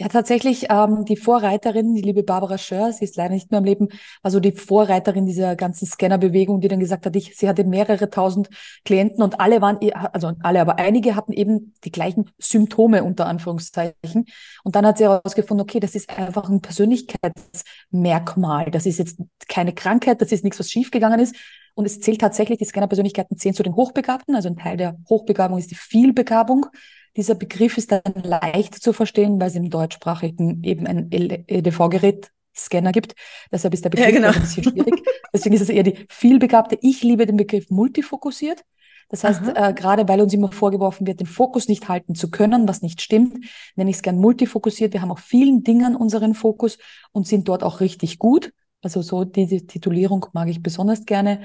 Ja, 0.00 0.06
tatsächlich, 0.06 0.66
ähm, 0.70 1.04
die 1.04 1.16
Vorreiterin, 1.16 1.92
die 1.92 2.02
liebe 2.02 2.22
Barbara 2.22 2.56
Schör, 2.56 2.92
sie 2.92 3.04
ist 3.04 3.16
leider 3.16 3.34
nicht 3.34 3.50
mehr 3.50 3.58
am 3.58 3.64
Leben, 3.64 3.88
also 4.22 4.38
die 4.38 4.52
Vorreiterin 4.52 5.26
dieser 5.26 5.56
ganzen 5.56 5.86
Scannerbewegung, 5.86 6.60
die 6.60 6.68
dann 6.68 6.78
gesagt 6.78 7.04
hat, 7.04 7.16
ich, 7.16 7.36
sie 7.36 7.48
hatte 7.48 7.64
mehrere 7.64 8.08
tausend 8.08 8.48
Klienten 8.84 9.24
und 9.24 9.40
alle 9.40 9.60
waren, 9.60 9.80
also 10.12 10.30
alle, 10.40 10.60
aber 10.60 10.78
einige 10.78 11.16
hatten 11.16 11.32
eben 11.32 11.74
die 11.82 11.90
gleichen 11.90 12.30
Symptome 12.38 13.02
unter 13.02 13.26
Anführungszeichen. 13.26 14.26
Und 14.62 14.76
dann 14.76 14.86
hat 14.86 14.98
sie 14.98 15.04
herausgefunden, 15.04 15.64
okay, 15.64 15.80
das 15.80 15.96
ist 15.96 16.16
einfach 16.16 16.48
ein 16.48 16.60
Persönlichkeitsmerkmal. 16.60 18.70
Das 18.70 18.86
ist 18.86 19.00
jetzt 19.00 19.18
keine 19.48 19.72
Krankheit, 19.72 20.22
das 20.22 20.30
ist 20.30 20.44
nichts, 20.44 20.60
was 20.60 20.70
schiefgegangen 20.70 21.18
ist. 21.18 21.34
Und 21.74 21.86
es 21.86 22.00
zählt 22.00 22.20
tatsächlich, 22.20 22.58
die 22.58 22.66
Scannerpersönlichkeiten 22.66 23.36
zählen 23.36 23.54
zu 23.54 23.64
den 23.64 23.74
Hochbegabten. 23.74 24.36
Also 24.36 24.48
ein 24.48 24.56
Teil 24.56 24.76
der 24.76 24.96
Hochbegabung 25.08 25.58
ist 25.58 25.72
die 25.72 25.76
Vielbegabung 25.76 26.66
Dieser 27.18 27.34
Begriff 27.34 27.76
ist 27.76 27.90
dann 27.90 28.00
leicht 28.22 28.76
zu 28.76 28.92
verstehen, 28.92 29.40
weil 29.40 29.48
es 29.48 29.56
im 29.56 29.70
deutschsprachigen 29.70 30.62
eben 30.62 30.86
ein 30.86 31.08
EDV-Gerät 31.10 32.30
Scanner 32.56 32.92
gibt. 32.92 33.16
Deshalb 33.50 33.74
ist 33.74 33.84
der 33.84 33.90
Begriff 33.90 34.06
ja, 34.06 34.12
genau. 34.12 34.28
ein 34.28 34.40
bisschen 34.40 34.62
schwierig. 34.62 35.02
Deswegen 35.34 35.56
ist 35.56 35.62
es 35.62 35.68
eher 35.68 35.82
die 35.82 36.06
vielbegabte. 36.08 36.78
Ich 36.80 37.02
liebe 37.02 37.26
den 37.26 37.36
Begriff 37.36 37.70
multifokussiert. 37.70 38.64
Das 39.08 39.24
heißt, 39.24 39.42
äh, 39.52 39.72
gerade 39.74 40.06
weil 40.06 40.20
uns 40.20 40.32
immer 40.32 40.52
vorgeworfen 40.52 41.08
wird, 41.08 41.18
den 41.18 41.26
Fokus 41.26 41.66
nicht 41.66 41.88
halten 41.88 42.14
zu 42.14 42.30
können, 42.30 42.68
was 42.68 42.82
nicht 42.82 43.02
stimmt, 43.02 43.44
nenne 43.74 43.90
ich 43.90 43.96
es 43.96 44.02
gern 44.02 44.18
multifokussiert. 44.18 44.92
Wir 44.92 45.02
haben 45.02 45.10
auf 45.10 45.18
vielen 45.18 45.64
Dingen 45.64 45.96
unseren 45.96 46.34
Fokus 46.34 46.78
und 47.10 47.26
sind 47.26 47.48
dort 47.48 47.64
auch 47.64 47.80
richtig 47.80 48.20
gut. 48.20 48.52
Also 48.80 49.02
so 49.02 49.24
diese 49.24 49.66
Titulierung 49.66 50.26
mag 50.34 50.48
ich 50.48 50.62
besonders 50.62 51.04
gerne. 51.04 51.40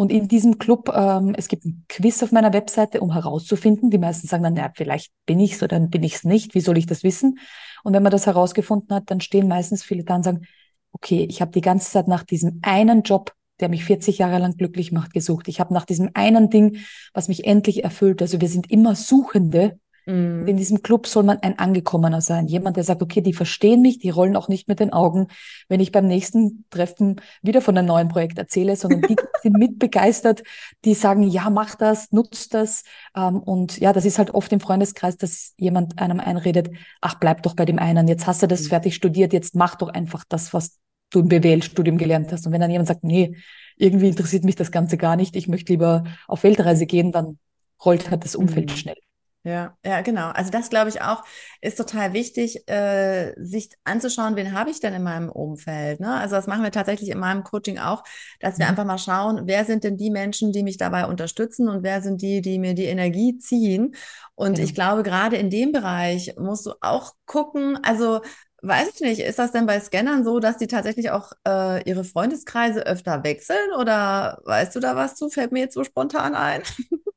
Und 0.00 0.10
in 0.10 0.28
diesem 0.28 0.56
Club, 0.56 0.90
ähm, 0.94 1.34
es 1.36 1.46
gibt 1.48 1.66
ein 1.66 1.84
Quiz 1.86 2.22
auf 2.22 2.32
meiner 2.32 2.54
Webseite, 2.54 3.02
um 3.02 3.12
herauszufinden. 3.12 3.90
Die 3.90 3.98
meisten 3.98 4.26
sagen 4.26 4.42
dann, 4.42 4.56
ja, 4.56 4.72
vielleicht 4.74 5.12
bin 5.26 5.38
ich's 5.38 5.62
oder 5.62 5.78
dann 5.78 5.90
bin 5.90 6.02
ich's 6.02 6.24
nicht. 6.24 6.54
Wie 6.54 6.62
soll 6.62 6.78
ich 6.78 6.86
das 6.86 7.04
wissen? 7.04 7.38
Und 7.84 7.92
wenn 7.92 8.02
man 8.02 8.10
das 8.10 8.24
herausgefunden 8.24 8.96
hat, 8.96 9.10
dann 9.10 9.20
stehen 9.20 9.46
meistens 9.46 9.82
viele 9.82 10.02
da 10.02 10.16
und 10.16 10.22
sagen, 10.22 10.46
okay, 10.92 11.26
ich 11.28 11.42
habe 11.42 11.50
die 11.50 11.60
ganze 11.60 11.90
Zeit 11.90 12.08
nach 12.08 12.22
diesem 12.22 12.60
einen 12.62 13.02
Job, 13.02 13.34
der 13.60 13.68
mich 13.68 13.84
40 13.84 14.16
Jahre 14.16 14.38
lang 14.38 14.56
glücklich 14.56 14.90
macht, 14.90 15.12
gesucht. 15.12 15.48
Ich 15.48 15.60
habe 15.60 15.74
nach 15.74 15.84
diesem 15.84 16.08
einen 16.14 16.48
Ding, 16.48 16.78
was 17.12 17.28
mich 17.28 17.44
endlich 17.44 17.84
erfüllt. 17.84 18.22
Also 18.22 18.40
wir 18.40 18.48
sind 18.48 18.70
immer 18.70 18.94
Suchende 18.94 19.78
Mhm. 20.06 20.46
In 20.46 20.56
diesem 20.56 20.82
Club 20.82 21.06
soll 21.06 21.22
man 21.22 21.38
ein 21.38 21.58
Angekommener 21.58 22.20
sein. 22.20 22.46
Jemand, 22.46 22.76
der 22.76 22.84
sagt, 22.84 23.02
okay, 23.02 23.20
die 23.20 23.32
verstehen 23.32 23.82
mich, 23.82 23.98
die 23.98 24.10
rollen 24.10 24.36
auch 24.36 24.48
nicht 24.48 24.68
mit 24.68 24.80
den 24.80 24.92
Augen, 24.92 25.28
wenn 25.68 25.80
ich 25.80 25.92
beim 25.92 26.06
nächsten 26.06 26.64
Treffen 26.70 27.20
wieder 27.42 27.60
von 27.60 27.76
einem 27.76 27.88
neuen 27.88 28.08
Projekt 28.08 28.38
erzähle, 28.38 28.76
sondern 28.76 29.02
die 29.02 29.16
sind 29.42 29.58
mitbegeistert, 29.58 30.42
die 30.84 30.94
sagen, 30.94 31.22
ja, 31.22 31.50
mach 31.50 31.74
das, 31.74 32.12
nutzt 32.12 32.54
das. 32.54 32.84
Ähm, 33.16 33.38
und 33.40 33.78
ja, 33.78 33.92
das 33.92 34.04
ist 34.04 34.18
halt 34.18 34.32
oft 34.32 34.52
im 34.52 34.60
Freundeskreis, 34.60 35.16
dass 35.16 35.54
jemand 35.56 36.00
einem 36.00 36.20
einredet, 36.20 36.70
ach, 37.00 37.14
bleib 37.14 37.42
doch 37.42 37.54
bei 37.54 37.64
dem 37.64 37.78
einen, 37.78 38.08
jetzt 38.08 38.26
hast 38.26 38.42
du 38.42 38.46
das 38.46 38.64
mhm. 38.64 38.68
fertig 38.68 38.94
studiert, 38.94 39.32
jetzt 39.32 39.54
mach 39.54 39.76
doch 39.76 39.88
einfach 39.88 40.24
das, 40.28 40.52
was 40.54 40.78
du 41.10 41.20
im 41.20 41.28
BWL-Studium 41.28 41.98
gelernt 41.98 42.32
hast. 42.32 42.46
Und 42.46 42.52
wenn 42.52 42.60
dann 42.60 42.70
jemand 42.70 42.88
sagt, 42.88 43.04
nee, 43.04 43.36
irgendwie 43.76 44.08
interessiert 44.08 44.44
mich 44.44 44.56
das 44.56 44.70
Ganze 44.70 44.96
gar 44.96 45.16
nicht, 45.16 45.36
ich 45.36 45.48
möchte 45.48 45.72
lieber 45.72 46.04
auf 46.28 46.42
Weltreise 46.44 46.86
gehen, 46.86 47.12
dann 47.12 47.38
rollt 47.84 48.10
halt 48.10 48.24
das 48.24 48.36
Umfeld 48.36 48.70
mhm. 48.70 48.76
schnell. 48.76 48.96
Ja, 49.42 49.74
ja, 49.82 50.02
genau. 50.02 50.28
Also 50.28 50.50
das 50.50 50.68
glaube 50.68 50.90
ich 50.90 51.00
auch 51.00 51.24
ist 51.62 51.78
total 51.78 52.12
wichtig, 52.12 52.68
äh, 52.68 53.32
sich 53.38 53.70
anzuschauen, 53.84 54.36
wen 54.36 54.52
habe 54.52 54.68
ich 54.68 54.80
denn 54.80 54.92
in 54.92 55.02
meinem 55.02 55.30
Umfeld. 55.30 55.98
Ne? 55.98 56.12
Also 56.12 56.36
das 56.36 56.46
machen 56.46 56.62
wir 56.62 56.70
tatsächlich 56.70 57.08
in 57.08 57.18
meinem 57.18 57.42
Coaching 57.42 57.78
auch, 57.78 58.04
dass 58.40 58.58
wir 58.58 58.66
mhm. 58.66 58.70
einfach 58.70 58.84
mal 58.84 58.98
schauen, 58.98 59.42
wer 59.46 59.64
sind 59.64 59.84
denn 59.84 59.96
die 59.96 60.10
Menschen, 60.10 60.52
die 60.52 60.62
mich 60.62 60.76
dabei 60.76 61.06
unterstützen 61.06 61.70
und 61.70 61.82
wer 61.82 62.02
sind 62.02 62.20
die, 62.20 62.42
die 62.42 62.58
mir 62.58 62.74
die 62.74 62.84
Energie 62.84 63.38
ziehen. 63.38 63.94
Und 64.34 64.56
genau. 64.56 64.64
ich 64.64 64.74
glaube, 64.74 65.02
gerade 65.02 65.36
in 65.36 65.48
dem 65.48 65.72
Bereich 65.72 66.34
musst 66.36 66.66
du 66.66 66.74
auch 66.82 67.14
gucken, 67.24 67.78
also 67.82 68.20
Weiß 68.62 68.88
ich 68.94 69.00
nicht, 69.00 69.20
ist 69.20 69.38
das 69.38 69.52
denn 69.52 69.66
bei 69.66 69.80
Scannern 69.80 70.22
so, 70.22 70.38
dass 70.38 70.58
die 70.58 70.66
tatsächlich 70.66 71.10
auch 71.10 71.32
äh, 71.46 71.82
ihre 71.88 72.04
Freundeskreise 72.04 72.84
öfter 72.86 73.24
wechseln 73.24 73.72
oder 73.78 74.38
weißt 74.44 74.76
du 74.76 74.80
da 74.80 74.96
was 74.96 75.14
zu? 75.16 75.30
Fällt 75.30 75.52
mir 75.52 75.60
jetzt 75.60 75.74
so 75.74 75.84
spontan 75.84 76.34
ein. 76.34 76.62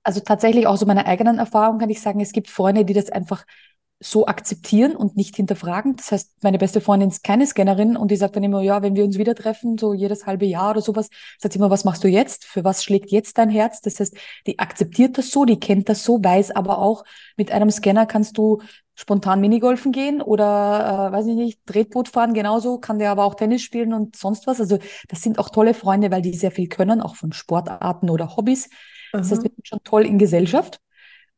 Also 0.05 0.19
tatsächlich 0.19 0.67
auch 0.67 0.75
so 0.75 0.85
meiner 0.85 1.05
eigenen 1.05 1.39
Erfahrung 1.39 1.79
kann 1.79 1.89
ich 1.89 2.01
sagen, 2.01 2.19
es 2.19 2.33
gibt 2.33 2.49
Freunde, 2.49 2.83
die 2.83 2.93
das 2.93 3.09
einfach 3.09 3.45
so 4.03 4.27
akzeptieren 4.27 4.95
und 4.95 5.15
nicht 5.15 5.35
hinterfragen. 5.35 5.95
Das 5.95 6.11
heißt, 6.11 6.43
meine 6.43 6.57
beste 6.57 6.81
Freundin 6.81 7.09
ist 7.09 7.23
keine 7.23 7.47
Scannerin 7.47 7.95
und 7.95 8.11
die 8.11 8.17
sagt 8.17 8.35
dann 8.35 8.43
immer, 8.43 8.61
ja, 8.61 8.81
wenn 8.81 8.95
wir 8.95 9.05
uns 9.05 9.17
wieder 9.17 9.33
treffen, 9.33 9.77
so 9.77 9.93
jedes 9.93 10.25
halbe 10.25 10.45
Jahr 10.45 10.71
oder 10.71 10.81
sowas, 10.81 11.09
sagt 11.39 11.53
sie 11.53 11.59
immer, 11.59 11.69
was 11.69 11.85
machst 11.85 12.03
du 12.03 12.09
jetzt? 12.09 12.43
Für 12.45 12.63
was 12.63 12.83
schlägt 12.83 13.11
jetzt 13.11 13.37
dein 13.37 13.49
Herz? 13.49 13.81
Das 13.81 13.99
heißt, 13.99 14.15
die 14.45 14.59
akzeptiert 14.59 15.17
das 15.17 15.31
so, 15.31 15.45
die 15.45 15.59
kennt 15.59 15.87
das 15.87 16.03
so, 16.03 16.21
weiß 16.21 16.51
aber 16.51 16.79
auch, 16.79 17.05
mit 17.37 17.51
einem 17.51 17.71
Scanner 17.71 18.05
kannst 18.05 18.37
du 18.37 18.61
spontan 18.95 19.41
Minigolfen 19.41 19.91
gehen 19.91 20.21
oder, 20.21 21.09
äh, 21.09 21.11
weiß 21.13 21.25
ich 21.27 21.35
nicht, 21.35 21.65
Tretboot 21.65 22.09
fahren 22.09 22.33
genauso, 22.33 22.77
kann 22.79 22.99
der 22.99 23.09
aber 23.09 23.23
auch 23.25 23.35
Tennis 23.35 23.61
spielen 23.61 23.93
und 23.93 24.15
sonst 24.15 24.45
was. 24.47 24.59
Also 24.59 24.77
das 25.07 25.21
sind 25.21 25.39
auch 25.39 25.49
tolle 25.49 25.73
Freunde, 25.73 26.11
weil 26.11 26.21
die 26.21 26.33
sehr 26.33 26.51
viel 26.51 26.67
können, 26.67 27.01
auch 27.01 27.15
von 27.15 27.31
Sportarten 27.31 28.09
oder 28.09 28.35
Hobbys. 28.35 28.69
Das 29.11 29.31
heißt, 29.31 29.43
wir 29.43 29.51
sind 29.51 29.67
schon 29.67 29.83
toll 29.83 30.05
in 30.05 30.17
Gesellschaft. 30.17 30.79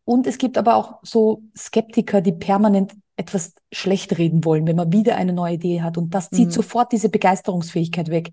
Und 0.05 0.27
es 0.27 0.37
gibt 0.37 0.57
aber 0.57 0.75
auch 0.75 0.99
so 1.01 1.41
Skeptiker, 1.57 2.21
die 2.21 2.31
permanent 2.31 2.93
etwas 3.17 3.53
schlecht 3.71 4.17
reden 4.17 4.45
wollen, 4.45 4.67
wenn 4.67 4.75
man 4.75 4.91
wieder 4.91 5.15
eine 5.15 5.33
neue 5.33 5.55
Idee 5.55 5.81
hat. 5.81 5.97
Und 5.97 6.13
das 6.13 6.29
zieht 6.29 6.47
mhm. 6.47 6.51
sofort 6.51 6.91
diese 6.91 7.09
Begeisterungsfähigkeit 7.09 8.09
weg. 8.09 8.31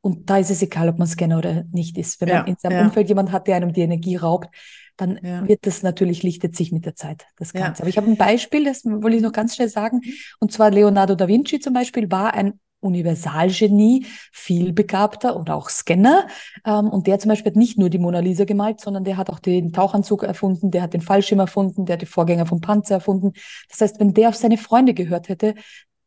Und 0.00 0.28
da 0.28 0.38
ist 0.38 0.50
es 0.50 0.60
egal, 0.60 0.88
ob 0.88 0.98
man 0.98 1.06
Scanner 1.06 1.38
oder 1.38 1.64
nicht 1.72 1.96
ist. 1.96 2.20
Wenn 2.20 2.28
ja, 2.28 2.40
man 2.40 2.48
in 2.48 2.56
seinem 2.58 2.78
ja. 2.78 2.84
Umfeld 2.84 3.08
jemand 3.08 3.32
hat, 3.32 3.46
der 3.46 3.56
einem 3.56 3.72
die 3.72 3.82
Energie 3.82 4.16
raubt, 4.16 4.48
dann 4.96 5.18
ja. 5.22 5.46
wird 5.48 5.66
das 5.66 5.82
natürlich, 5.82 6.22
lichtet 6.22 6.56
sich 6.56 6.72
mit 6.72 6.84
der 6.84 6.94
Zeit, 6.94 7.26
das 7.36 7.52
Ganze. 7.52 7.82
Aber 7.82 7.88
ich 7.88 7.96
habe 7.96 8.08
ein 8.08 8.16
Beispiel, 8.16 8.64
das 8.64 8.84
wollte 8.84 9.16
ich 9.16 9.22
noch 9.22 9.32
ganz 9.32 9.56
schnell 9.56 9.68
sagen. 9.68 10.02
Und 10.40 10.52
zwar 10.52 10.70
Leonardo 10.70 11.14
da 11.14 11.26
Vinci 11.26 11.58
zum 11.58 11.74
Beispiel 11.74 12.10
war 12.10 12.34
ein 12.34 12.60
Universalgenie, 12.84 14.06
vielbegabter 14.32 15.36
oder 15.36 15.56
auch 15.56 15.68
Scanner. 15.68 16.26
Ähm, 16.64 16.88
und 16.88 17.06
der 17.06 17.18
zum 17.18 17.30
Beispiel 17.30 17.50
hat 17.50 17.56
nicht 17.56 17.78
nur 17.78 17.90
die 17.90 17.98
Mona 17.98 18.20
Lisa 18.20 18.44
gemalt, 18.44 18.80
sondern 18.80 19.04
der 19.04 19.16
hat 19.16 19.30
auch 19.30 19.38
den 19.38 19.72
Tauchanzug 19.72 20.22
erfunden, 20.22 20.70
der 20.70 20.82
hat 20.82 20.94
den 20.94 21.00
Fallschirm 21.00 21.40
erfunden, 21.40 21.86
der 21.86 21.94
hat 21.94 22.02
die 22.02 22.06
Vorgänger 22.06 22.46
vom 22.46 22.60
Panzer 22.60 22.96
erfunden. 22.96 23.32
Das 23.68 23.80
heißt, 23.80 24.00
wenn 24.00 24.14
der 24.14 24.28
auf 24.28 24.36
seine 24.36 24.58
Freunde 24.58 24.94
gehört 24.94 25.28
hätte, 25.28 25.54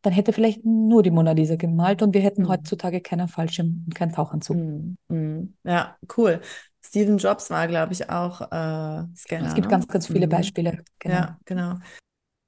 dann 0.03 0.13
hätte 0.13 0.31
er 0.31 0.34
vielleicht 0.34 0.63
nur 0.63 1.03
die 1.03 1.12
Mona 1.12 1.31
Lisa 1.31 1.55
gemalt 1.55 2.01
und 2.01 2.13
wir 2.13 2.22
hätten 2.22 2.43
mhm. 2.43 2.50
heutzutage 2.50 3.01
keinen 3.01 3.27
Fallschirm 3.27 3.84
und 3.86 3.96
keinen 3.96 4.13
Tauchanzug. 4.13 4.55
Mhm. 4.55 4.98
mhm. 5.10 5.53
Ja, 5.63 5.98
cool. 6.17 6.41
Stephen 6.86 7.17
Jobs 7.17 7.50
war, 7.50 7.67
glaube 7.67 7.91
ich, 7.91 8.10
auch 8.10 8.39
äh, 8.39 9.03
Scanner. 9.15 9.48
Es 9.48 9.55
gibt 9.55 9.67
ne? 9.67 9.72
ganz, 9.72 9.88
ganz 9.88 10.07
viele 10.07 10.27
mhm. 10.27 10.31
Beispiele. 10.31 10.84
Genau. 11.00 11.15
Ja, 11.15 11.38
genau 11.43 11.75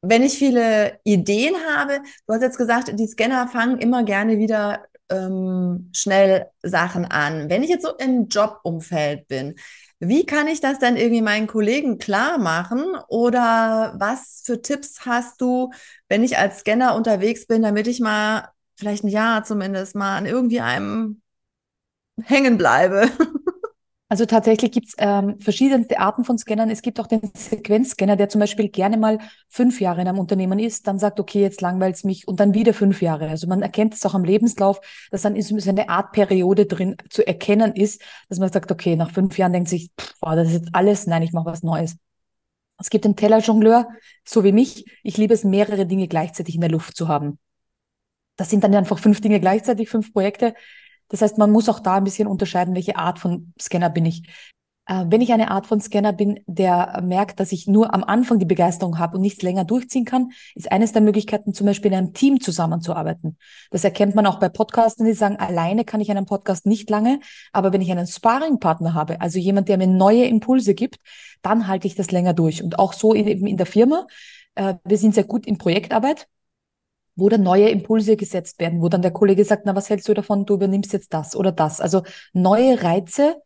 wenn 0.01 0.23
ich 0.23 0.37
viele 0.37 0.99
Ideen 1.03 1.55
habe, 1.75 1.99
du 2.27 2.33
hast 2.33 2.41
jetzt 2.41 2.57
gesagt, 2.57 2.91
die 2.97 3.07
Scanner 3.07 3.47
fangen 3.47 3.79
immer 3.79 4.03
gerne 4.03 4.37
wieder 4.37 4.85
ähm, 5.09 5.89
schnell 5.93 6.47
Sachen 6.63 7.05
an. 7.05 7.49
Wenn 7.49 7.63
ich 7.63 7.69
jetzt 7.69 7.83
so 7.85 7.95
im 7.97 8.27
Jobumfeld 8.27 9.27
bin, 9.27 9.55
wie 9.99 10.25
kann 10.25 10.47
ich 10.47 10.61
das 10.61 10.79
dann 10.79 10.95
irgendwie 10.95 11.21
meinen 11.21 11.47
Kollegen 11.47 11.97
klar 11.97 12.37
machen? 12.37 12.95
Oder 13.09 13.95
was 13.97 14.41
für 14.45 14.61
Tipps 14.61 15.05
hast 15.05 15.41
du, 15.41 15.71
wenn 16.07 16.23
ich 16.23 16.37
als 16.37 16.59
Scanner 16.59 16.95
unterwegs 16.95 17.47
bin, 17.47 17.61
damit 17.63 17.87
ich 17.87 17.99
mal 17.99 18.47
vielleicht 18.77 19.03
ein 19.03 19.09
Jahr 19.09 19.43
zumindest 19.43 19.95
mal 19.95 20.17
an 20.17 20.25
irgendwie 20.25 20.61
einem 20.61 21.21
hängen 22.23 22.57
bleibe? 22.57 23.09
Also 24.11 24.25
tatsächlich 24.25 24.71
gibt 24.71 24.87
es 24.87 24.95
ähm, 24.97 25.39
verschiedenste 25.39 25.99
Arten 25.99 26.23
von 26.23 26.39
Scannern. 26.39 26.71
Es 26.71 26.81
gibt 26.81 26.99
auch 26.99 27.05
den 27.05 27.31
Sequenzscanner, 27.35 28.15
der 28.15 28.27
zum 28.27 28.39
Beispiel 28.39 28.67
gerne 28.67 28.97
mal 28.97 29.19
fünf 29.49 29.79
Jahre 29.79 30.01
in 30.01 30.07
einem 30.07 30.17
Unternehmen 30.17 30.57
ist, 30.57 30.87
dann 30.87 30.97
sagt, 30.97 31.19
okay, 31.19 31.41
jetzt 31.41 31.61
langweilt 31.61 31.95
es 31.95 32.03
mich 32.03 32.27
und 32.27 32.39
dann 32.39 32.55
wieder 32.55 32.73
fünf 32.73 33.03
Jahre. 33.03 33.29
Also 33.29 33.45
man 33.45 33.61
erkennt 33.61 33.93
es 33.93 34.03
auch 34.07 34.15
am 34.15 34.23
Lebenslauf, 34.23 34.81
dass 35.11 35.21
dann 35.21 35.35
ist 35.35 35.51
eine 35.67 35.89
Art 35.89 36.11
Periode 36.11 36.65
drin 36.65 36.97
zu 37.11 37.25
erkennen 37.25 37.73
ist, 37.75 38.01
dass 38.29 38.39
man 38.39 38.51
sagt, 38.51 38.71
okay, 38.71 38.95
nach 38.95 39.11
fünf 39.11 39.37
Jahren 39.37 39.53
denkt 39.53 39.69
sich, 39.69 39.91
pff, 39.99 40.15
wow, 40.21 40.33
das 40.33 40.47
ist 40.47 40.53
jetzt 40.53 40.69
alles, 40.73 41.05
nein, 41.05 41.21
ich 41.21 41.31
mache 41.31 41.45
was 41.45 41.61
Neues. 41.61 41.95
Es 42.79 42.89
gibt 42.89 43.05
den 43.05 43.15
Tellerjongleur, 43.15 43.89
so 44.25 44.43
wie 44.43 44.53
mich. 44.53 44.85
Ich 45.03 45.17
liebe 45.17 45.35
es, 45.35 45.43
mehrere 45.43 45.85
Dinge 45.85 46.07
gleichzeitig 46.07 46.55
in 46.55 46.61
der 46.61 46.71
Luft 46.71 46.97
zu 46.97 47.09
haben. 47.09 47.37
Das 48.37 48.49
sind 48.49 48.63
dann 48.63 48.73
einfach 48.73 48.97
fünf 48.97 49.21
Dinge 49.21 49.39
gleichzeitig, 49.39 49.89
fünf 49.89 50.13
Projekte. 50.13 50.55
Das 51.09 51.21
heißt, 51.21 51.37
man 51.37 51.51
muss 51.51 51.69
auch 51.69 51.79
da 51.79 51.95
ein 51.95 52.03
bisschen 52.03 52.27
unterscheiden, 52.27 52.75
welche 52.75 52.95
Art 52.95 53.19
von 53.19 53.53
Scanner 53.59 53.89
bin 53.89 54.05
ich. 54.05 54.23
Äh, 54.89 55.05
wenn 55.07 55.21
ich 55.21 55.31
eine 55.31 55.51
Art 55.51 55.67
von 55.67 55.79
Scanner 55.79 56.13
bin, 56.13 56.39
der 56.47 57.01
merkt, 57.03 57.39
dass 57.39 57.51
ich 57.51 57.67
nur 57.67 57.93
am 57.93 58.03
Anfang 58.03 58.39
die 58.39 58.45
Begeisterung 58.45 58.97
habe 58.97 59.17
und 59.17 59.21
nichts 59.21 59.43
länger 59.43 59.63
durchziehen 59.63 60.03
kann, 60.03 60.31
ist 60.55 60.71
eines 60.71 60.93
der 60.93 61.03
Möglichkeiten, 61.03 61.53
zum 61.53 61.67
Beispiel 61.67 61.91
in 61.91 61.97
einem 61.97 62.13
Team 62.13 62.41
zusammenzuarbeiten. 62.41 63.37
Das 63.69 63.83
erkennt 63.83 64.15
man 64.15 64.25
auch 64.25 64.39
bei 64.39 64.49
Podcasten, 64.49 65.05
die 65.05 65.13
sagen, 65.13 65.37
alleine 65.37 65.85
kann 65.85 66.01
ich 66.01 66.09
einen 66.09 66.25
Podcast 66.25 66.65
nicht 66.65 66.89
lange, 66.89 67.19
aber 67.53 67.71
wenn 67.71 67.81
ich 67.81 67.91
einen 67.91 68.07
Sparringpartner 68.07 68.95
habe, 68.95 69.21
also 69.21 69.37
jemand, 69.37 69.69
der 69.69 69.77
mir 69.77 69.87
neue 69.87 70.25
Impulse 70.25 70.73
gibt, 70.73 70.97
dann 71.43 71.67
halte 71.67 71.85
ich 71.85 71.93
das 71.93 72.09
länger 72.09 72.33
durch. 72.33 72.63
Und 72.63 72.79
auch 72.79 72.93
so 72.93 73.13
eben 73.13 73.45
in 73.45 73.57
der 73.57 73.67
Firma. 73.67 74.07
Äh, 74.55 74.75
wir 74.83 74.97
sind 74.97 75.13
sehr 75.13 75.23
gut 75.23 75.45
in 75.45 75.59
Projektarbeit 75.59 76.27
wo 77.19 77.29
dann 77.29 77.43
neue 77.43 77.69
Impulse 77.69 78.17
gesetzt 78.17 78.59
werden, 78.59 78.81
wo 78.81 78.89
dann 78.89 79.01
der 79.01 79.11
Kollege 79.11 79.43
sagt, 79.43 79.65
na, 79.65 79.75
was 79.75 79.89
hältst 79.89 80.07
du 80.07 80.13
davon, 80.13 80.45
du 80.45 80.55
übernimmst 80.55 80.93
jetzt 80.93 81.13
das 81.13 81.35
oder 81.35 81.51
das. 81.51 81.81
Also 81.81 82.03
neue 82.33 82.81
Reize, 82.83 83.41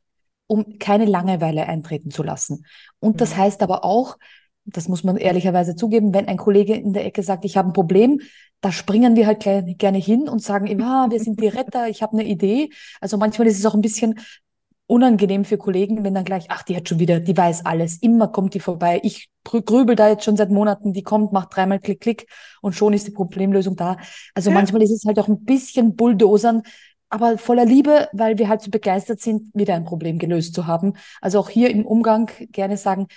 um 0.47 0.77
keine 0.79 1.05
Langeweile 1.05 1.67
eintreten 1.67 2.11
zu 2.11 2.23
lassen. 2.23 2.65
Und 2.99 3.21
das 3.21 3.35
mhm. 3.35 3.37
heißt 3.37 3.63
aber 3.63 3.83
auch, 3.83 4.17
das 4.65 4.87
muss 4.87 5.03
man 5.03 5.17
ehrlicherweise 5.17 5.75
zugeben, 5.75 6.13
wenn 6.13 6.27
ein 6.27 6.37
Kollege 6.37 6.73
in 6.73 6.93
der 6.93 7.05
Ecke 7.05 7.23
sagt, 7.23 7.45
ich 7.45 7.57
habe 7.57 7.69
ein 7.69 7.73
Problem, 7.73 8.21
da 8.61 8.71
springen 8.71 9.17
wir 9.17 9.27
halt 9.27 9.41
gerne 9.41 9.97
hin 9.97 10.29
und 10.29 10.41
sagen, 10.41 10.67
ja, 10.67 11.07
wir 11.09 11.19
sind 11.19 11.41
die 11.41 11.49
Retter, 11.49 11.89
ich 11.89 12.01
habe 12.01 12.13
eine 12.13 12.23
Idee. 12.23 12.69
Also 13.01 13.17
manchmal 13.17 13.47
ist 13.47 13.59
es 13.59 13.65
auch 13.65 13.73
ein 13.73 13.81
bisschen 13.81 14.19
unangenehm 14.93 15.43
für 15.43 15.57
Kollegen, 15.57 16.03
wenn 16.03 16.13
dann 16.13 16.23
gleich, 16.23 16.45
ach, 16.49 16.61
die 16.61 16.75
hat 16.75 16.87
schon 16.87 16.99
wieder, 16.99 17.19
die 17.19 17.35
weiß 17.35 17.65
alles, 17.65 17.97
immer 17.97 18.27
kommt 18.27 18.53
die 18.53 18.59
vorbei. 18.59 19.01
Ich 19.03 19.31
grübel 19.43 19.95
da 19.95 20.07
jetzt 20.07 20.23
schon 20.23 20.37
seit 20.37 20.51
Monaten, 20.51 20.93
die 20.93 21.01
kommt, 21.01 21.33
macht 21.33 21.55
dreimal 21.55 21.79
Klick, 21.79 21.99
Klick 21.99 22.27
und 22.61 22.75
schon 22.75 22.93
ist 22.93 23.07
die 23.07 23.11
Problemlösung 23.11 23.75
da. 23.75 23.97
Also 24.35 24.51
ja. 24.51 24.53
manchmal 24.53 24.83
ist 24.83 24.91
es 24.91 25.05
halt 25.05 25.17
auch 25.17 25.27
ein 25.27 25.45
bisschen 25.45 25.95
Bulldozern, 25.95 26.61
aber 27.09 27.39
voller 27.39 27.65
Liebe, 27.65 28.07
weil 28.13 28.37
wir 28.37 28.47
halt 28.47 28.61
so 28.61 28.69
begeistert 28.69 29.19
sind, 29.19 29.49
wieder 29.55 29.73
ein 29.73 29.83
Problem 29.83 30.19
gelöst 30.19 30.53
zu 30.53 30.67
haben. 30.67 30.93
Also 31.21 31.39
auch 31.39 31.49
hier 31.49 31.71
im 31.71 31.87
Umgang 31.87 32.29
gerne 32.51 32.77
sagen, 32.77 33.07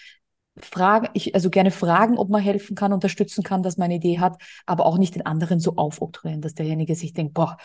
fragen, 0.58 1.10
ich 1.12 1.34
also 1.34 1.50
gerne 1.50 1.70
fragen, 1.70 2.16
ob 2.16 2.30
man 2.30 2.40
helfen 2.40 2.74
kann, 2.74 2.94
unterstützen 2.94 3.44
kann, 3.44 3.62
dass 3.62 3.76
man 3.76 3.86
eine 3.86 3.96
Idee 3.96 4.18
hat, 4.18 4.40
aber 4.64 4.86
auch 4.86 4.96
nicht 4.96 5.14
den 5.14 5.26
anderen 5.26 5.60
so 5.60 5.76
aufoktroyieren, 5.76 6.40
dass 6.40 6.54
derjenige 6.54 6.94
sich 6.94 7.12
denkt, 7.12 7.34
boah, 7.34 7.58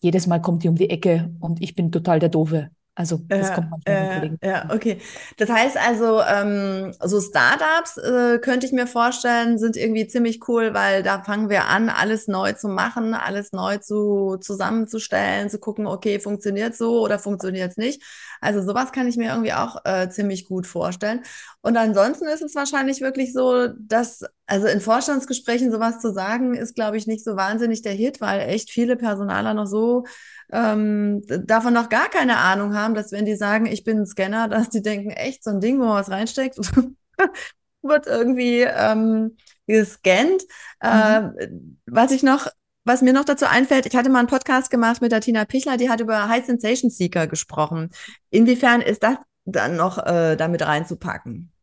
jedes 0.00 0.26
Mal 0.26 0.40
kommt 0.40 0.64
die 0.64 0.68
um 0.68 0.74
die 0.74 0.90
Ecke 0.90 1.30
und 1.38 1.62
ich 1.62 1.76
bin 1.76 1.92
total 1.92 2.18
der 2.18 2.30
Doofe. 2.30 2.70
Also 2.94 3.20
das 3.34 3.52
Ja, 3.52 3.52
kommt 3.52 3.70
manchmal 3.70 3.96
äh, 3.96 4.06
Kollegen. 4.08 4.38
ja, 4.44 4.68
okay. 4.70 5.00
Das 5.38 5.48
heißt 5.48 5.78
also, 5.78 6.20
ähm, 6.20 6.92
so 7.02 7.22
Startups 7.22 7.96
äh, 7.96 8.38
könnte 8.38 8.66
ich 8.66 8.72
mir 8.72 8.86
vorstellen, 8.86 9.58
sind 9.58 9.76
irgendwie 9.78 10.06
ziemlich 10.06 10.46
cool, 10.46 10.74
weil 10.74 11.02
da 11.02 11.22
fangen 11.22 11.48
wir 11.48 11.64
an, 11.64 11.88
alles 11.88 12.28
neu 12.28 12.52
zu 12.52 12.68
machen, 12.68 13.14
alles 13.14 13.52
neu 13.52 13.78
zu 13.78 14.36
zusammenzustellen, 14.42 15.48
zu 15.48 15.58
gucken, 15.58 15.86
okay, 15.86 16.20
funktioniert 16.20 16.76
so 16.76 17.00
oder 17.02 17.18
funktioniert 17.18 17.70
es 17.72 17.76
nicht. 17.78 18.02
Also 18.42 18.62
sowas 18.62 18.92
kann 18.92 19.08
ich 19.08 19.16
mir 19.16 19.30
irgendwie 19.30 19.54
auch 19.54 19.76
äh, 19.86 20.10
ziemlich 20.10 20.46
gut 20.46 20.66
vorstellen. 20.66 21.22
Und 21.62 21.76
ansonsten 21.78 22.26
ist 22.28 22.42
es 22.42 22.54
wahrscheinlich 22.54 23.00
wirklich 23.00 23.32
so, 23.32 23.68
dass, 23.78 24.22
also 24.46 24.66
in 24.66 24.80
Vorstandsgesprächen 24.80 25.72
sowas 25.72 25.98
zu 26.00 26.12
sagen, 26.12 26.54
ist, 26.54 26.74
glaube 26.74 26.98
ich, 26.98 27.06
nicht 27.06 27.24
so 27.24 27.36
wahnsinnig 27.36 27.80
der 27.82 27.92
Hit, 27.94 28.20
weil 28.20 28.40
echt 28.50 28.70
viele 28.70 28.96
Personaler 28.96 29.54
noch 29.54 29.66
so 29.66 30.04
ähm, 30.52 31.22
davon 31.26 31.74
noch 31.74 31.88
gar 31.88 32.08
keine 32.08 32.36
Ahnung 32.38 32.74
haben, 32.74 32.94
dass 32.94 33.12
wenn 33.12 33.24
die 33.24 33.36
sagen, 33.36 33.66
ich 33.66 33.84
bin 33.84 34.00
ein 34.00 34.06
Scanner, 34.06 34.48
dass 34.48 34.70
die 34.70 34.82
denken, 34.82 35.10
echt 35.10 35.44
so 35.44 35.50
ein 35.50 35.60
Ding, 35.60 35.78
wo 35.80 35.84
man 35.84 35.96
was 35.96 36.10
reinsteckt, 36.10 36.58
wird 37.82 38.06
irgendwie 38.06 38.60
ähm, 38.60 39.36
gescannt. 39.66 40.42
Mhm. 40.82 40.88
Äh, 40.88 41.48
was 41.86 42.12
ich 42.12 42.22
noch, 42.22 42.46
was 42.84 43.02
mir 43.02 43.12
noch 43.12 43.24
dazu 43.24 43.46
einfällt, 43.46 43.86
ich 43.86 43.96
hatte 43.96 44.10
mal 44.10 44.18
einen 44.20 44.28
Podcast 44.28 44.70
gemacht 44.70 45.00
mit 45.00 45.12
der 45.12 45.20
Tina 45.20 45.44
Pichler, 45.44 45.76
die 45.76 45.90
hat 45.90 46.00
über 46.00 46.28
High 46.28 46.44
Sensation 46.44 46.90
Seeker 46.90 47.26
gesprochen. 47.26 47.90
Inwiefern 48.30 48.80
ist 48.80 49.02
das 49.02 49.16
dann 49.44 49.76
noch 49.76 49.98
äh, 49.98 50.36
damit 50.36 50.62
reinzupacken? 50.62 51.53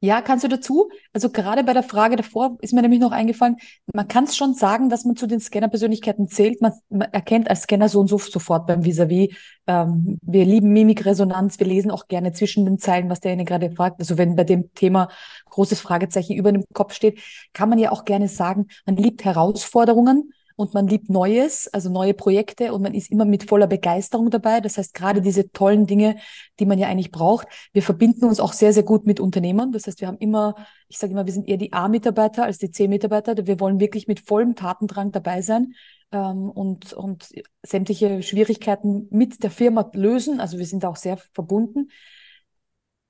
Ja, 0.00 0.20
kannst 0.20 0.44
du 0.44 0.48
dazu? 0.48 0.90
Also 1.14 1.30
gerade 1.30 1.64
bei 1.64 1.72
der 1.72 1.82
Frage 1.82 2.16
davor 2.16 2.58
ist 2.60 2.74
mir 2.74 2.82
nämlich 2.82 3.00
noch 3.00 3.12
eingefallen, 3.12 3.56
man 3.94 4.06
kann 4.06 4.24
es 4.24 4.36
schon 4.36 4.52
sagen, 4.52 4.90
dass 4.90 5.06
man 5.06 5.16
zu 5.16 5.26
den 5.26 5.40
Scanner-Persönlichkeiten 5.40 6.28
zählt. 6.28 6.60
Man, 6.60 6.72
man 6.90 7.10
erkennt 7.12 7.48
als 7.48 7.62
Scanner 7.62 7.88
so 7.88 8.00
und 8.00 8.08
so 8.08 8.18
sofort 8.18 8.66
beim 8.66 8.84
Vis-à-vis. 8.84 9.34
Ähm, 9.66 10.18
wir 10.20 10.44
lieben 10.44 10.72
Mimikresonanz, 10.74 11.58
wir 11.58 11.66
lesen 11.66 11.90
auch 11.90 12.08
gerne 12.08 12.32
zwischen 12.32 12.66
den 12.66 12.78
Zeilen, 12.78 13.08
was 13.08 13.20
derjenige 13.20 13.48
gerade 13.48 13.70
fragt. 13.70 13.98
Also 13.98 14.18
wenn 14.18 14.36
bei 14.36 14.44
dem 14.44 14.72
Thema 14.74 15.08
großes 15.48 15.80
Fragezeichen 15.80 16.34
über 16.34 16.52
dem 16.52 16.64
Kopf 16.74 16.92
steht, 16.92 17.18
kann 17.54 17.70
man 17.70 17.78
ja 17.78 17.90
auch 17.90 18.04
gerne 18.04 18.28
sagen, 18.28 18.66
man 18.84 18.96
liebt 18.96 19.24
Herausforderungen 19.24 20.30
und 20.56 20.72
man 20.72 20.88
liebt 20.88 21.10
Neues, 21.10 21.68
also 21.68 21.90
neue 21.90 22.14
Projekte 22.14 22.72
und 22.72 22.82
man 22.82 22.94
ist 22.94 23.10
immer 23.10 23.26
mit 23.26 23.48
voller 23.48 23.66
Begeisterung 23.66 24.30
dabei. 24.30 24.60
Das 24.60 24.78
heißt, 24.78 24.94
gerade 24.94 25.20
diese 25.20 25.52
tollen 25.52 25.86
Dinge, 25.86 26.16
die 26.58 26.66
man 26.66 26.78
ja 26.78 26.88
eigentlich 26.88 27.12
braucht. 27.12 27.46
Wir 27.72 27.82
verbinden 27.82 28.24
uns 28.24 28.40
auch 28.40 28.54
sehr, 28.54 28.72
sehr 28.72 28.82
gut 28.82 29.06
mit 29.06 29.20
Unternehmern. 29.20 29.70
Das 29.72 29.86
heißt, 29.86 30.00
wir 30.00 30.08
haben 30.08 30.18
immer, 30.18 30.54
ich 30.88 30.96
sage 30.96 31.12
immer, 31.12 31.26
wir 31.26 31.32
sind 31.32 31.46
eher 31.46 31.58
die 31.58 31.74
A-Mitarbeiter 31.74 32.44
als 32.44 32.58
die 32.58 32.70
C-Mitarbeiter. 32.70 33.46
Wir 33.46 33.60
wollen 33.60 33.80
wirklich 33.80 34.08
mit 34.08 34.20
vollem 34.20 34.54
Tatendrang 34.56 35.12
dabei 35.12 35.42
sein 35.42 35.74
ähm, 36.10 36.50
und, 36.50 36.94
und 36.94 37.28
sämtliche 37.62 38.22
Schwierigkeiten 38.22 39.08
mit 39.10 39.42
der 39.42 39.50
Firma 39.50 39.90
lösen. 39.92 40.40
Also 40.40 40.58
wir 40.58 40.66
sind 40.66 40.84
auch 40.86 40.96
sehr 40.96 41.18
verbunden. 41.34 41.90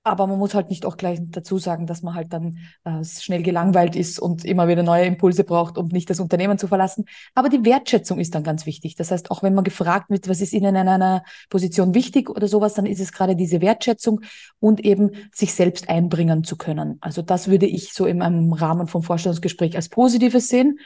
Aber 0.07 0.29
man 0.29 0.39
muss 0.39 0.55
halt 0.55 0.71
nicht 0.71 0.87
auch 0.87 0.97
gleich 0.97 1.19
dazu 1.21 1.59
sagen, 1.59 1.89
dass 1.89 2.03
man 2.03 2.15
halt 2.15 2.33
dann 2.33 2.59
äh, 2.85 3.03
schnell 3.05 3.43
gelangweilt 3.43 3.97
ist 3.97 4.21
und 4.21 4.45
immer 4.45 4.69
wieder 4.69 4.85
neue 4.85 5.05
Impulse 5.05 5.43
braucht, 5.43 5.77
um 5.77 5.89
nicht 5.89 6.09
das 6.09 6.21
Unternehmen 6.21 6.59
zu 6.59 6.69
verlassen. 6.69 7.07
Aber 7.35 7.49
die 7.49 7.65
Wertschätzung 7.65 8.21
ist 8.21 8.33
dann 8.37 8.45
ganz 8.45 8.67
wichtig. 8.67 8.95
Das 8.95 9.11
heißt, 9.11 9.33
auch 9.33 9.43
wenn 9.43 9.53
man 9.53 9.65
gefragt 9.65 10.09
wird, 10.09 10.29
was 10.29 10.41
ist 10.41 10.53
Ihnen 10.53 10.77
in 10.77 10.87
einer 10.87 11.25
Position 11.51 11.93
wichtig 11.93 12.31
oder 12.31 12.47
sowas, 12.47 12.75
dann 12.75 12.87
ist 12.87 13.01
es 13.01 13.11
gerade 13.11 13.35
diese 13.35 13.61
Wertschätzung 13.61 14.21
und 14.61 14.85
eben 14.85 15.11
sich 15.35 15.53
selbst 15.53 15.89
einbringen 15.89 16.45
zu 16.45 16.57
können. 16.57 16.99
Also 17.01 17.23
das 17.23 17.49
würde 17.49 17.67
ich 17.67 17.93
so 17.93 18.07
in 18.07 18.23
einem 18.23 18.53
Rahmen 18.53 18.87
vom 18.87 19.03
Vorstellungsgespräch 19.03 19.75
als 19.75 19.89
Positives 19.89 20.47
sehen. 20.47 20.79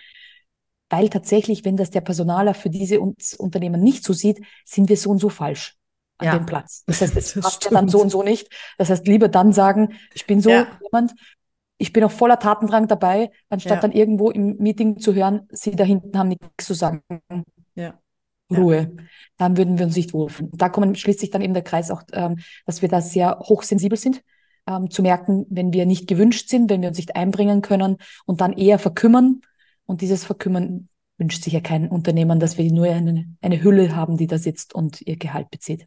Weil 0.89 1.11
tatsächlich, 1.11 1.67
wenn 1.67 1.77
das 1.77 1.91
der 1.91 2.01
Personaler 2.01 2.55
für 2.55 2.71
diese 2.71 3.01
Unternehmen 3.01 3.83
nicht 3.83 4.03
so 4.03 4.15
sieht, 4.15 4.41
sind 4.65 4.89
wir 4.89 4.97
so 4.97 5.11
und 5.11 5.19
so 5.19 5.29
falsch 5.29 5.77
an 6.21 6.27
Ja, 6.27 6.39
dem 6.39 6.47
Platz. 6.47 6.85
Das 6.87 7.01
heißt, 7.01 7.17
es 7.17 7.35
das 7.35 7.43
passt 7.43 7.65
ja 7.65 7.71
dann 7.71 7.89
so 7.89 8.01
und 8.01 8.11
so 8.11 8.23
nicht. 8.23 8.49
Das 8.79 8.91
heißt, 8.91 9.07
lieber 9.07 9.29
dann 9.29 9.53
sagen, 9.53 9.95
ich 10.15 10.27
bin 10.27 10.41
so 10.41 10.51
Ja, 10.51 10.79
jemand, 10.83 11.15
ich 11.79 11.93
bin 11.93 12.05
auch 12.05 12.11
voller 12.11 12.39
Tatendrang 12.39 12.89
dabei, 12.89 13.31
anstatt 13.49 13.71
ja, 13.77 13.85
dann 13.85 13.93
irgendwo 13.93 14.31
im 14.31 14.57
Meeting 14.59 14.99
zu 14.99 15.15
hören, 15.15 15.49
Sie 15.51 15.73
da 15.77 15.85
hinten 15.85 16.19
haben 16.19 16.29
nichts 16.29 16.67
zu 16.67 16.75
sagen. 16.75 17.03
ja, 17.75 18.01
ja, 18.51 18.59
Ruhe. 18.59 18.97
Dann 19.37 19.57
würden 19.57 19.79
wir 19.79 19.87
uns 19.87 19.97
nicht 19.97 20.13
wohlfühlen. 20.13 20.51
Da 20.55 20.69
kommen, 20.69 20.95
schließt 20.97 21.21
sich 21.21 21.31
dann 21.31 21.43
eben 21.43 21.55
der 21.55 21.63
Kreis 21.63 21.91
auch, 21.91 22.03
ähm, 22.13 22.39
dass 22.67 22.83
wir 22.83 22.89
da 22.89 23.01
sehr 23.01 23.39
hochsensibel 23.41 23.97
sind, 23.97 24.23
ähm, 24.67 24.91
zu 24.91 25.03
merken, 25.03 25.47
wenn 25.51 25.73
wir 25.73 25.87
nicht 25.87 26.09
gewünscht 26.09 26.49
sind, 26.49 26.69
wenn 26.71 26.83
wir 26.83 26.89
uns 26.89 26.99
nicht 26.99 27.15
einbringen 27.17 27.63
können 27.63 27.97
und 28.27 28.41
dann 28.41 28.53
eher 28.53 28.79
verkümmern. 28.79 29.41
Und 29.87 30.01
dieses 30.01 30.25
Verkümmern 30.25 30.89
wünscht 31.17 31.45
sich 31.45 31.53
ja 31.53 31.61
kein 31.61 31.89
Unternehmen, 31.89 32.41
dass 32.41 32.59
wir 32.59 32.71
nur 32.73 32.87
eine, 32.87 33.27
eine 33.41 33.63
Hülle 33.63 33.95
haben, 33.95 34.17
die 34.17 34.27
da 34.27 34.39
sitzt 34.39 34.75
und 34.75 35.01
ihr 35.03 35.17
Gehalt 35.17 35.51
bezieht. 35.51 35.87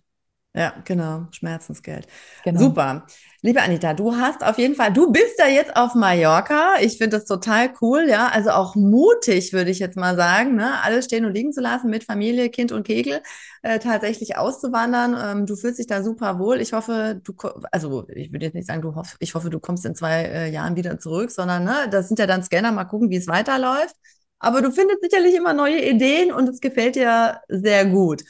Ja, 0.55 0.73
genau. 0.85 1.27
Schmerzensgeld. 1.31 2.07
Genau. 2.43 2.59
Super. 2.59 3.05
Liebe 3.41 3.61
Anita, 3.61 3.93
du 3.93 4.15
hast 4.15 4.43
auf 4.43 4.57
jeden 4.57 4.75
Fall, 4.75 4.93
du 4.93 5.11
bist 5.11 5.37
ja 5.37 5.47
jetzt 5.47 5.75
auf 5.75 5.95
Mallorca. 5.95 6.75
Ich 6.79 6.97
finde 6.97 7.17
das 7.17 7.25
total 7.25 7.73
cool, 7.81 8.05
ja. 8.07 8.29
Also 8.29 8.51
auch 8.51 8.75
mutig, 8.75 9.51
würde 9.51 9.71
ich 9.71 9.79
jetzt 9.79 9.97
mal 9.97 10.15
sagen, 10.15 10.55
ne? 10.55 10.81
Alles 10.83 11.05
stehen 11.05 11.25
und 11.25 11.33
liegen 11.33 11.51
zu 11.51 11.59
lassen 11.59 11.89
mit 11.89 12.03
Familie, 12.05 12.49
Kind 12.49 12.71
und 12.71 12.85
Kegel, 12.85 13.21
äh, 13.63 13.79
tatsächlich 13.79 14.37
auszuwandern. 14.37 15.39
Ähm, 15.39 15.45
du 15.45 15.55
fühlst 15.55 15.79
dich 15.79 15.87
da 15.87 16.03
super 16.03 16.39
wohl. 16.39 16.61
Ich 16.61 16.71
hoffe, 16.71 17.19
du, 17.23 17.33
also 17.71 18.07
ich 18.09 18.31
würde 18.31 18.45
jetzt 18.45 18.53
nicht 18.55 18.67
sagen, 18.67 18.81
du 18.81 18.95
hoff, 18.95 19.17
ich 19.19 19.35
hoffe, 19.35 19.49
du 19.49 19.59
kommst 19.59 19.85
in 19.85 19.95
zwei 19.95 20.23
äh, 20.23 20.51
Jahren 20.51 20.75
wieder 20.75 20.99
zurück, 20.99 21.31
sondern, 21.31 21.63
ne, 21.63 21.87
das 21.91 22.07
sind 22.07 22.19
ja 22.19 22.27
dann 22.27 22.43
Scanner, 22.43 22.71
mal 22.71 22.85
gucken, 22.85 23.09
wie 23.09 23.17
es 23.17 23.27
weiterläuft. 23.27 23.95
Aber 24.39 24.61
du 24.61 24.71
findest 24.71 25.01
sicherlich 25.01 25.35
immer 25.35 25.53
neue 25.53 25.81
Ideen 25.89 26.31
und 26.33 26.49
es 26.49 26.59
gefällt 26.59 26.95
dir 26.95 27.41
sehr 27.47 27.85
gut. 27.85 28.23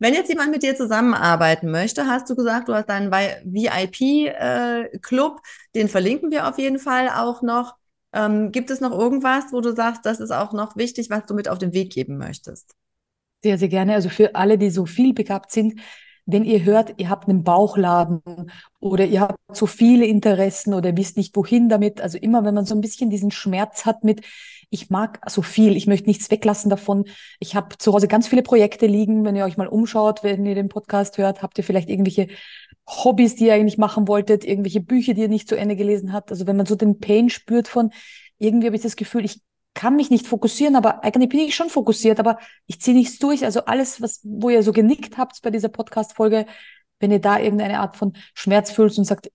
Wenn 0.00 0.14
jetzt 0.14 0.30
jemand 0.30 0.50
mit 0.50 0.62
dir 0.62 0.74
zusammenarbeiten 0.74 1.70
möchte, 1.70 2.06
hast 2.06 2.30
du 2.30 2.34
gesagt, 2.34 2.68
du 2.68 2.74
hast 2.74 2.88
deinen 2.88 3.12
VIP-Club, 3.12 5.40
den 5.74 5.88
verlinken 5.88 6.30
wir 6.30 6.48
auf 6.48 6.58
jeden 6.58 6.78
Fall 6.78 7.10
auch 7.10 7.42
noch. 7.42 7.74
Ähm, 8.12 8.50
gibt 8.50 8.70
es 8.70 8.80
noch 8.80 8.92
irgendwas, 8.92 9.52
wo 9.52 9.60
du 9.60 9.74
sagst, 9.74 10.06
das 10.06 10.18
ist 10.18 10.32
auch 10.32 10.54
noch 10.54 10.76
wichtig, 10.76 11.10
was 11.10 11.26
du 11.26 11.34
mit 11.34 11.48
auf 11.48 11.58
den 11.58 11.74
Weg 11.74 11.92
geben 11.92 12.16
möchtest? 12.16 12.74
Sehr, 13.42 13.58
sehr 13.58 13.68
gerne. 13.68 13.94
Also 13.94 14.08
für 14.08 14.34
alle, 14.34 14.56
die 14.56 14.70
so 14.70 14.86
viel 14.86 15.12
begabt 15.12 15.52
sind, 15.52 15.80
wenn 16.24 16.44
ihr 16.44 16.64
hört, 16.64 16.94
ihr 16.96 17.10
habt 17.10 17.28
einen 17.28 17.44
Bauchladen 17.44 18.22
oder 18.78 19.04
ihr 19.04 19.20
habt 19.20 19.36
so 19.52 19.66
viele 19.66 20.06
Interessen 20.06 20.72
oder 20.74 20.96
wisst 20.96 21.18
nicht 21.18 21.36
wohin 21.36 21.68
damit, 21.68 22.00
also 22.00 22.18
immer 22.18 22.44
wenn 22.44 22.54
man 22.54 22.66
so 22.66 22.74
ein 22.74 22.80
bisschen 22.80 23.10
diesen 23.10 23.30
Schmerz 23.30 23.84
hat 23.84 24.04
mit, 24.04 24.22
ich 24.70 24.88
mag 24.88 25.20
so 25.28 25.42
viel, 25.42 25.76
ich 25.76 25.86
möchte 25.86 26.08
nichts 26.08 26.30
weglassen 26.30 26.70
davon. 26.70 27.04
Ich 27.40 27.56
habe 27.56 27.76
zu 27.76 27.92
Hause 27.92 28.08
ganz 28.08 28.28
viele 28.28 28.42
Projekte 28.42 28.86
liegen. 28.86 29.24
Wenn 29.24 29.36
ihr 29.36 29.44
euch 29.44 29.56
mal 29.56 29.66
umschaut, 29.66 30.22
wenn 30.22 30.46
ihr 30.46 30.54
den 30.54 30.68
Podcast 30.68 31.18
hört, 31.18 31.42
habt 31.42 31.58
ihr 31.58 31.64
vielleicht 31.64 31.90
irgendwelche 31.90 32.28
Hobbys, 32.86 33.34
die 33.34 33.46
ihr 33.46 33.54
eigentlich 33.54 33.78
machen 33.78 34.06
wolltet, 34.06 34.44
irgendwelche 34.44 34.80
Bücher, 34.80 35.14
die 35.14 35.22
ihr 35.22 35.28
nicht 35.28 35.48
zu 35.48 35.56
Ende 35.56 35.76
gelesen 35.76 36.12
habt. 36.12 36.30
Also 36.30 36.46
wenn 36.46 36.56
man 36.56 36.66
so 36.66 36.76
den 36.76 37.00
Pain 37.00 37.30
spürt 37.30 37.66
von, 37.68 37.90
irgendwie 38.38 38.66
habe 38.66 38.76
ich 38.76 38.82
das 38.82 38.96
Gefühl, 38.96 39.24
ich 39.24 39.42
kann 39.74 39.96
mich 39.96 40.10
nicht 40.10 40.26
fokussieren, 40.26 40.76
aber 40.76 41.04
eigentlich 41.04 41.28
bin 41.28 41.40
ich 41.40 41.54
schon 41.54 41.68
fokussiert, 41.68 42.18
aber 42.20 42.38
ich 42.66 42.80
ziehe 42.80 42.96
nichts 42.96 43.18
durch. 43.18 43.44
Also 43.44 43.64
alles, 43.64 44.00
was, 44.00 44.20
wo 44.24 44.50
ihr 44.50 44.62
so 44.62 44.72
genickt 44.72 45.18
habt 45.18 45.40
bei 45.42 45.50
dieser 45.50 45.68
Podcast-Folge, 45.68 46.46
wenn 47.00 47.10
ihr 47.10 47.20
da 47.20 47.38
irgendeine 47.38 47.80
Art 47.80 47.96
von 47.96 48.12
Schmerz 48.34 48.70
fühlt 48.70 48.96
und 48.98 49.04
sagt, 49.04 49.30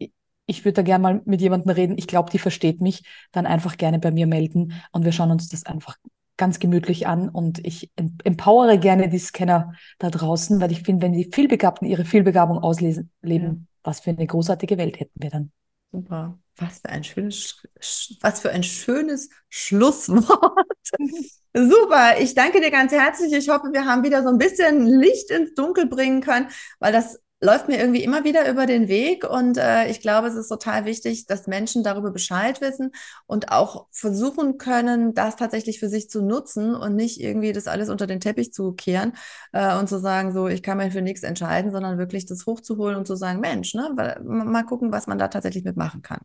ich 0.45 0.63
würde 0.65 0.73
da 0.73 0.81
gerne 0.81 1.01
mal 1.01 1.21
mit 1.25 1.41
jemandem 1.41 1.71
reden, 1.71 1.97
ich 1.97 2.08
glaube, 2.08 2.29
die 2.31 2.39
versteht 2.39 2.81
mich, 2.81 3.03
dann 3.31 3.45
einfach 3.45 3.77
gerne 3.77 3.99
bei 3.99 4.12
mir 4.12 4.27
melden 4.27 4.73
und 4.91 5.05
wir 5.05 5.12
schauen 5.12 5.31
uns 5.31 5.49
das 5.49 5.65
einfach 5.65 5.97
ganz 6.38 6.60
gemütlich 6.60 7.08
an 7.08 7.29
und 7.29 7.65
ich 7.65 7.91
empowere 8.23 8.77
gerne 8.77 9.08
die 9.10 9.19
Scanner 9.19 9.73
da 9.99 10.10
draußen, 10.10 10.60
weil 10.60 10.71
ich 10.71 10.84
finde, 10.84 11.05
wenn 11.05 11.13
die 11.13 11.29
Vielbegabten 11.34 11.88
ihre 11.88 12.03
Vielbegabung 12.05 12.60
ausleben, 12.60 13.10
Ja. 13.23 13.55
was 13.84 14.01
für 14.01 14.10
eine 14.10 14.27
großartige 14.27 14.77
Welt 14.77 14.99
hätten 14.99 15.21
wir 15.21 15.29
dann. 15.29 15.51
Super. 15.91 16.38
Was 16.58 16.79
für 16.79 16.89
ein 16.89 17.03
schönes, 17.03 17.62
Sch- 17.81 18.17
was 18.21 18.39
für 18.41 18.49
ein 18.49 18.63
schönes 18.63 19.29
Schlusswort. 19.49 20.65
Super. 21.53 22.19
Ich 22.19 22.34
danke 22.36 22.60
dir 22.62 22.71
ganz 22.71 22.91
herzlich. 22.91 23.31
Ich 23.34 23.49
hoffe, 23.49 23.69
wir 23.71 23.86
haben 23.86 24.03
wieder 24.03 24.23
so 24.23 24.29
ein 24.29 24.38
bisschen 24.38 24.86
Licht 24.86 25.31
ins 25.31 25.53
Dunkel 25.53 25.88
bringen 25.88 26.21
können, 26.21 26.47
weil 26.79 26.91
das 26.91 27.19
läuft 27.41 27.67
mir 27.67 27.78
irgendwie 27.80 28.04
immer 28.04 28.24
wieder 28.24 28.50
über 28.50 28.65
den 28.65 28.88
Weg. 28.88 29.24
Und 29.30 29.58
äh, 29.58 29.88
ich 29.89 30.02
glaube, 30.02 30.28
es 30.28 30.36
ist 30.36 30.48
total 30.48 30.86
wichtig, 30.86 31.28
dass 31.28 31.48
Menschen 31.48 31.84
darüber 31.84 32.12
Bescheid 32.12 32.62
wissen 32.62 32.91
und 33.28 33.52
auch 33.52 33.88
versuchen 33.91 34.58
können, 34.58 35.13
das 35.13 35.36
tatsächlich 35.36 35.80
für 35.80 35.89
sich 35.89 36.10
zu 36.10 36.21
nutzen 36.24 36.74
und 36.76 36.95
nicht 36.95 37.19
irgendwie 37.21 37.52
das 37.54 37.67
alles 37.67 37.89
unter 37.89 38.08
den 38.08 38.19
Teppich 38.19 38.54
zu 38.54 38.74
kehren 38.74 39.13
äh, 39.52 39.78
und 39.78 39.89
zu 39.89 40.00
sagen, 40.00 40.34
so, 40.34 40.48
ich 40.48 40.63
kann 40.63 40.78
mir 40.78 40.91
für 40.91 41.02
nichts 41.02 41.24
entscheiden, 41.24 41.71
sondern 41.71 41.98
wirklich 41.98 42.26
das 42.26 42.45
hochzuholen 42.45 42.95
und 42.98 43.06
zu 43.08 43.15
sagen, 43.15 43.39
Mensch, 43.41 43.74
ne, 43.76 43.89
mal 44.24 44.63
gucken, 44.63 44.91
was 44.91 45.08
man 45.08 45.17
da 45.17 45.28
tatsächlich 45.28 45.63
mitmachen 45.65 46.02
kann. 46.02 46.21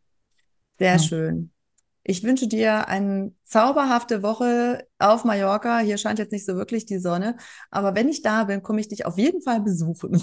Sehr 0.79 0.99
Ja. 0.99 0.99
schön. 0.99 1.53
Ich 2.03 2.23
wünsche 2.25 2.49
dir 2.49 2.89
eine 2.89 3.33
zauberhafte 3.45 4.23
Woche 4.23 4.87
auf 4.99 5.25
Mallorca. 5.25 5.81
Hier 5.81 5.99
scheint 5.99 6.19
jetzt 6.19 6.33
nicht 6.33 6.47
so 6.47 6.57
wirklich 6.57 6.87
die 6.87 6.99
Sonne, 6.99 7.37
aber 7.71 7.95
wenn 7.95 8.09
ich 8.09 8.23
da 8.23 8.45
bin, 8.45 8.63
komme 8.63 8.81
ich 8.81 8.89
dich 8.89 9.05
auf 9.07 9.19
jeden 9.19 9.43
Fall 9.43 9.61
besuchen. 9.61 10.23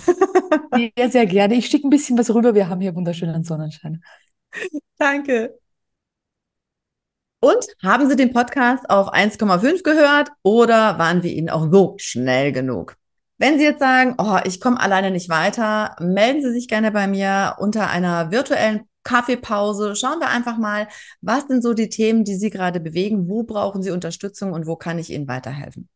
Sehr, 0.96 1.10
sehr 1.10 1.26
gerne. 1.26 1.56
Ich 1.56 1.68
schicke 1.68 1.88
ein 1.88 1.90
bisschen 1.90 2.18
was 2.18 2.34
rüber. 2.34 2.54
Wir 2.54 2.70
haben 2.70 2.82
hier 2.82 2.96
wunderschönen 2.96 3.44
Sonnenschein. 3.44 4.04
Danke. 4.98 5.58
Und 7.40 7.66
haben 7.84 8.10
Sie 8.10 8.16
den 8.16 8.34
Podcast 8.34 8.90
auf 8.90 9.14
1,5 9.14 9.84
gehört 9.84 10.30
oder 10.42 10.98
waren 10.98 11.22
wir 11.24 11.32
Ihnen 11.32 11.50
auch 11.50 11.72
so 11.72 11.96
schnell 11.98 12.52
genug? 12.52 12.96
Wenn 13.38 13.60
Sie 13.60 13.66
jetzt 13.66 13.80
sagen, 13.80 14.16
oh, 14.18 14.40
ich 14.46 14.60
komme 14.60 14.80
alleine 14.80 15.12
nicht 15.12 15.30
weiter, 15.30 15.96
melden 16.00 16.42
Sie 16.42 16.52
sich 16.52 16.68
gerne 16.68 16.92
bei 16.92 17.08
mir 17.08 17.56
unter 17.60 17.90
einer 17.90 18.32
virtuellen 18.32 18.90
Kaffeepause. 19.08 19.96
Schauen 19.96 20.20
wir 20.20 20.28
einfach 20.28 20.58
mal, 20.58 20.90
was 21.22 21.48
sind 21.48 21.64
so 21.64 21.74
die 21.74 21.88
Themen, 21.88 22.26
die 22.26 22.36
Sie 22.36 22.50
gerade 22.50 22.82
bewegen? 22.82 23.30
Wo 23.30 23.44
brauchen 23.44 23.82
Sie 23.82 23.92
Unterstützung 23.92 24.52
und 24.52 24.68
wo 24.68 24.76
kann 24.76 25.00
ich 25.00 25.12
Ihnen 25.12 25.30
weiterhelfen? 25.30 25.88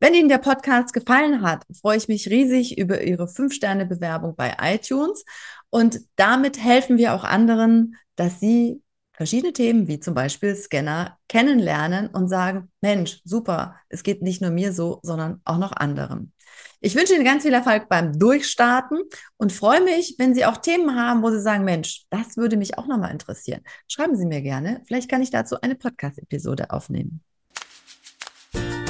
Wenn 0.00 0.12
Ihnen 0.12 0.28
der 0.28 0.36
Podcast 0.36 0.92
gefallen 0.92 1.40
hat, 1.40 1.64
freue 1.80 1.96
ich 1.96 2.08
mich 2.08 2.28
riesig 2.28 2.76
über 2.76 3.02
Ihre 3.02 3.26
5-Sterne-Bewerbung 3.26 4.36
bei 4.36 4.54
iTunes. 4.60 5.24
Und 5.70 6.00
damit 6.16 6.62
helfen 6.62 6.98
wir 6.98 7.14
auch 7.14 7.24
anderen, 7.24 7.96
dass 8.16 8.38
sie 8.38 8.82
verschiedene 9.12 9.54
Themen 9.54 9.88
wie 9.88 9.98
zum 9.98 10.12
Beispiel 10.12 10.54
Scanner 10.54 11.16
kennenlernen 11.26 12.08
und 12.08 12.28
sagen, 12.28 12.70
Mensch, 12.82 13.22
super, 13.24 13.76
es 13.88 14.02
geht 14.02 14.22
nicht 14.22 14.42
nur 14.42 14.50
mir 14.50 14.74
so, 14.74 15.00
sondern 15.02 15.40
auch 15.44 15.58
noch 15.58 15.72
anderen. 15.72 16.32
Ich 16.80 16.94
wünsche 16.94 17.14
Ihnen 17.14 17.24
ganz 17.24 17.42
viel 17.42 17.52
Erfolg 17.52 17.88
beim 17.88 18.16
Durchstarten 18.16 19.02
und 19.36 19.52
freue 19.52 19.82
mich, 19.82 20.14
wenn 20.18 20.32
Sie 20.32 20.44
auch 20.44 20.58
Themen 20.58 20.94
haben, 20.94 21.22
wo 21.22 21.30
Sie 21.30 21.40
sagen, 21.40 21.64
Mensch, 21.64 22.04
das 22.10 22.36
würde 22.36 22.56
mich 22.56 22.78
auch 22.78 22.86
nochmal 22.86 23.10
interessieren. 23.10 23.62
Schreiben 23.88 24.14
Sie 24.16 24.26
mir 24.26 24.42
gerne. 24.42 24.82
Vielleicht 24.86 25.10
kann 25.10 25.20
ich 25.20 25.30
dazu 25.30 25.60
eine 25.60 25.74
Podcast-Episode 25.74 26.70
aufnehmen. 26.70 27.20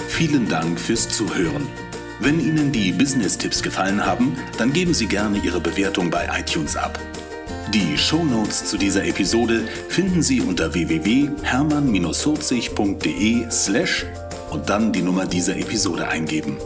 Vielen 0.08 0.46
Dank 0.48 0.78
fürs 0.78 1.08
Zuhören. 1.08 1.66
Wenn 2.20 2.40
Ihnen 2.40 2.72
die 2.72 2.90
Business-Tipps 2.92 3.62
gefallen 3.62 4.04
haben, 4.04 4.36
dann 4.58 4.70
geben 4.72 4.92
Sie 4.92 5.06
gerne 5.06 5.38
Ihre 5.38 5.60
Bewertung 5.60 6.10
bei 6.10 6.28
iTunes 6.38 6.76
ab. 6.76 6.98
Die 7.72 7.96
Shownotes 7.96 8.66
zu 8.66 8.76
dieser 8.76 9.04
Episode 9.04 9.66
finden 9.88 10.22
Sie 10.22 10.42
unter 10.42 10.74
www.hermann-40.de 10.74 13.50
slash 13.50 14.04
und 14.50 14.68
dann 14.68 14.92
die 14.92 15.02
Nummer 15.02 15.24
dieser 15.26 15.56
Episode 15.56 16.08
eingeben. 16.08 16.58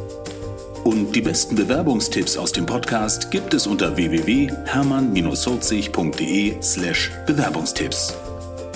Und 0.85 1.15
die 1.15 1.23
besten 1.23 1.55
Bewerbungstipps 1.55 2.37
aus 2.37 2.51
dem 2.53 2.67
Podcast 2.67 3.31
gibt 3.31 3.55
es 3.55 3.69
unter 3.69 3.97
www.hermann-40.de 3.97 6.57
slash 6.61 7.13
Bewerbungstipps. 7.27 8.17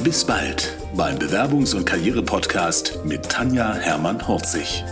Bis 0.04 0.24
bald 0.24 0.76
beim 0.94 1.18
Bewerbungs- 1.18 1.74
und 1.74 1.84
Karriere-Podcast 1.84 3.00
mit 3.04 3.28
Tanja 3.28 3.74
Hermann-Horzig. 3.74 4.84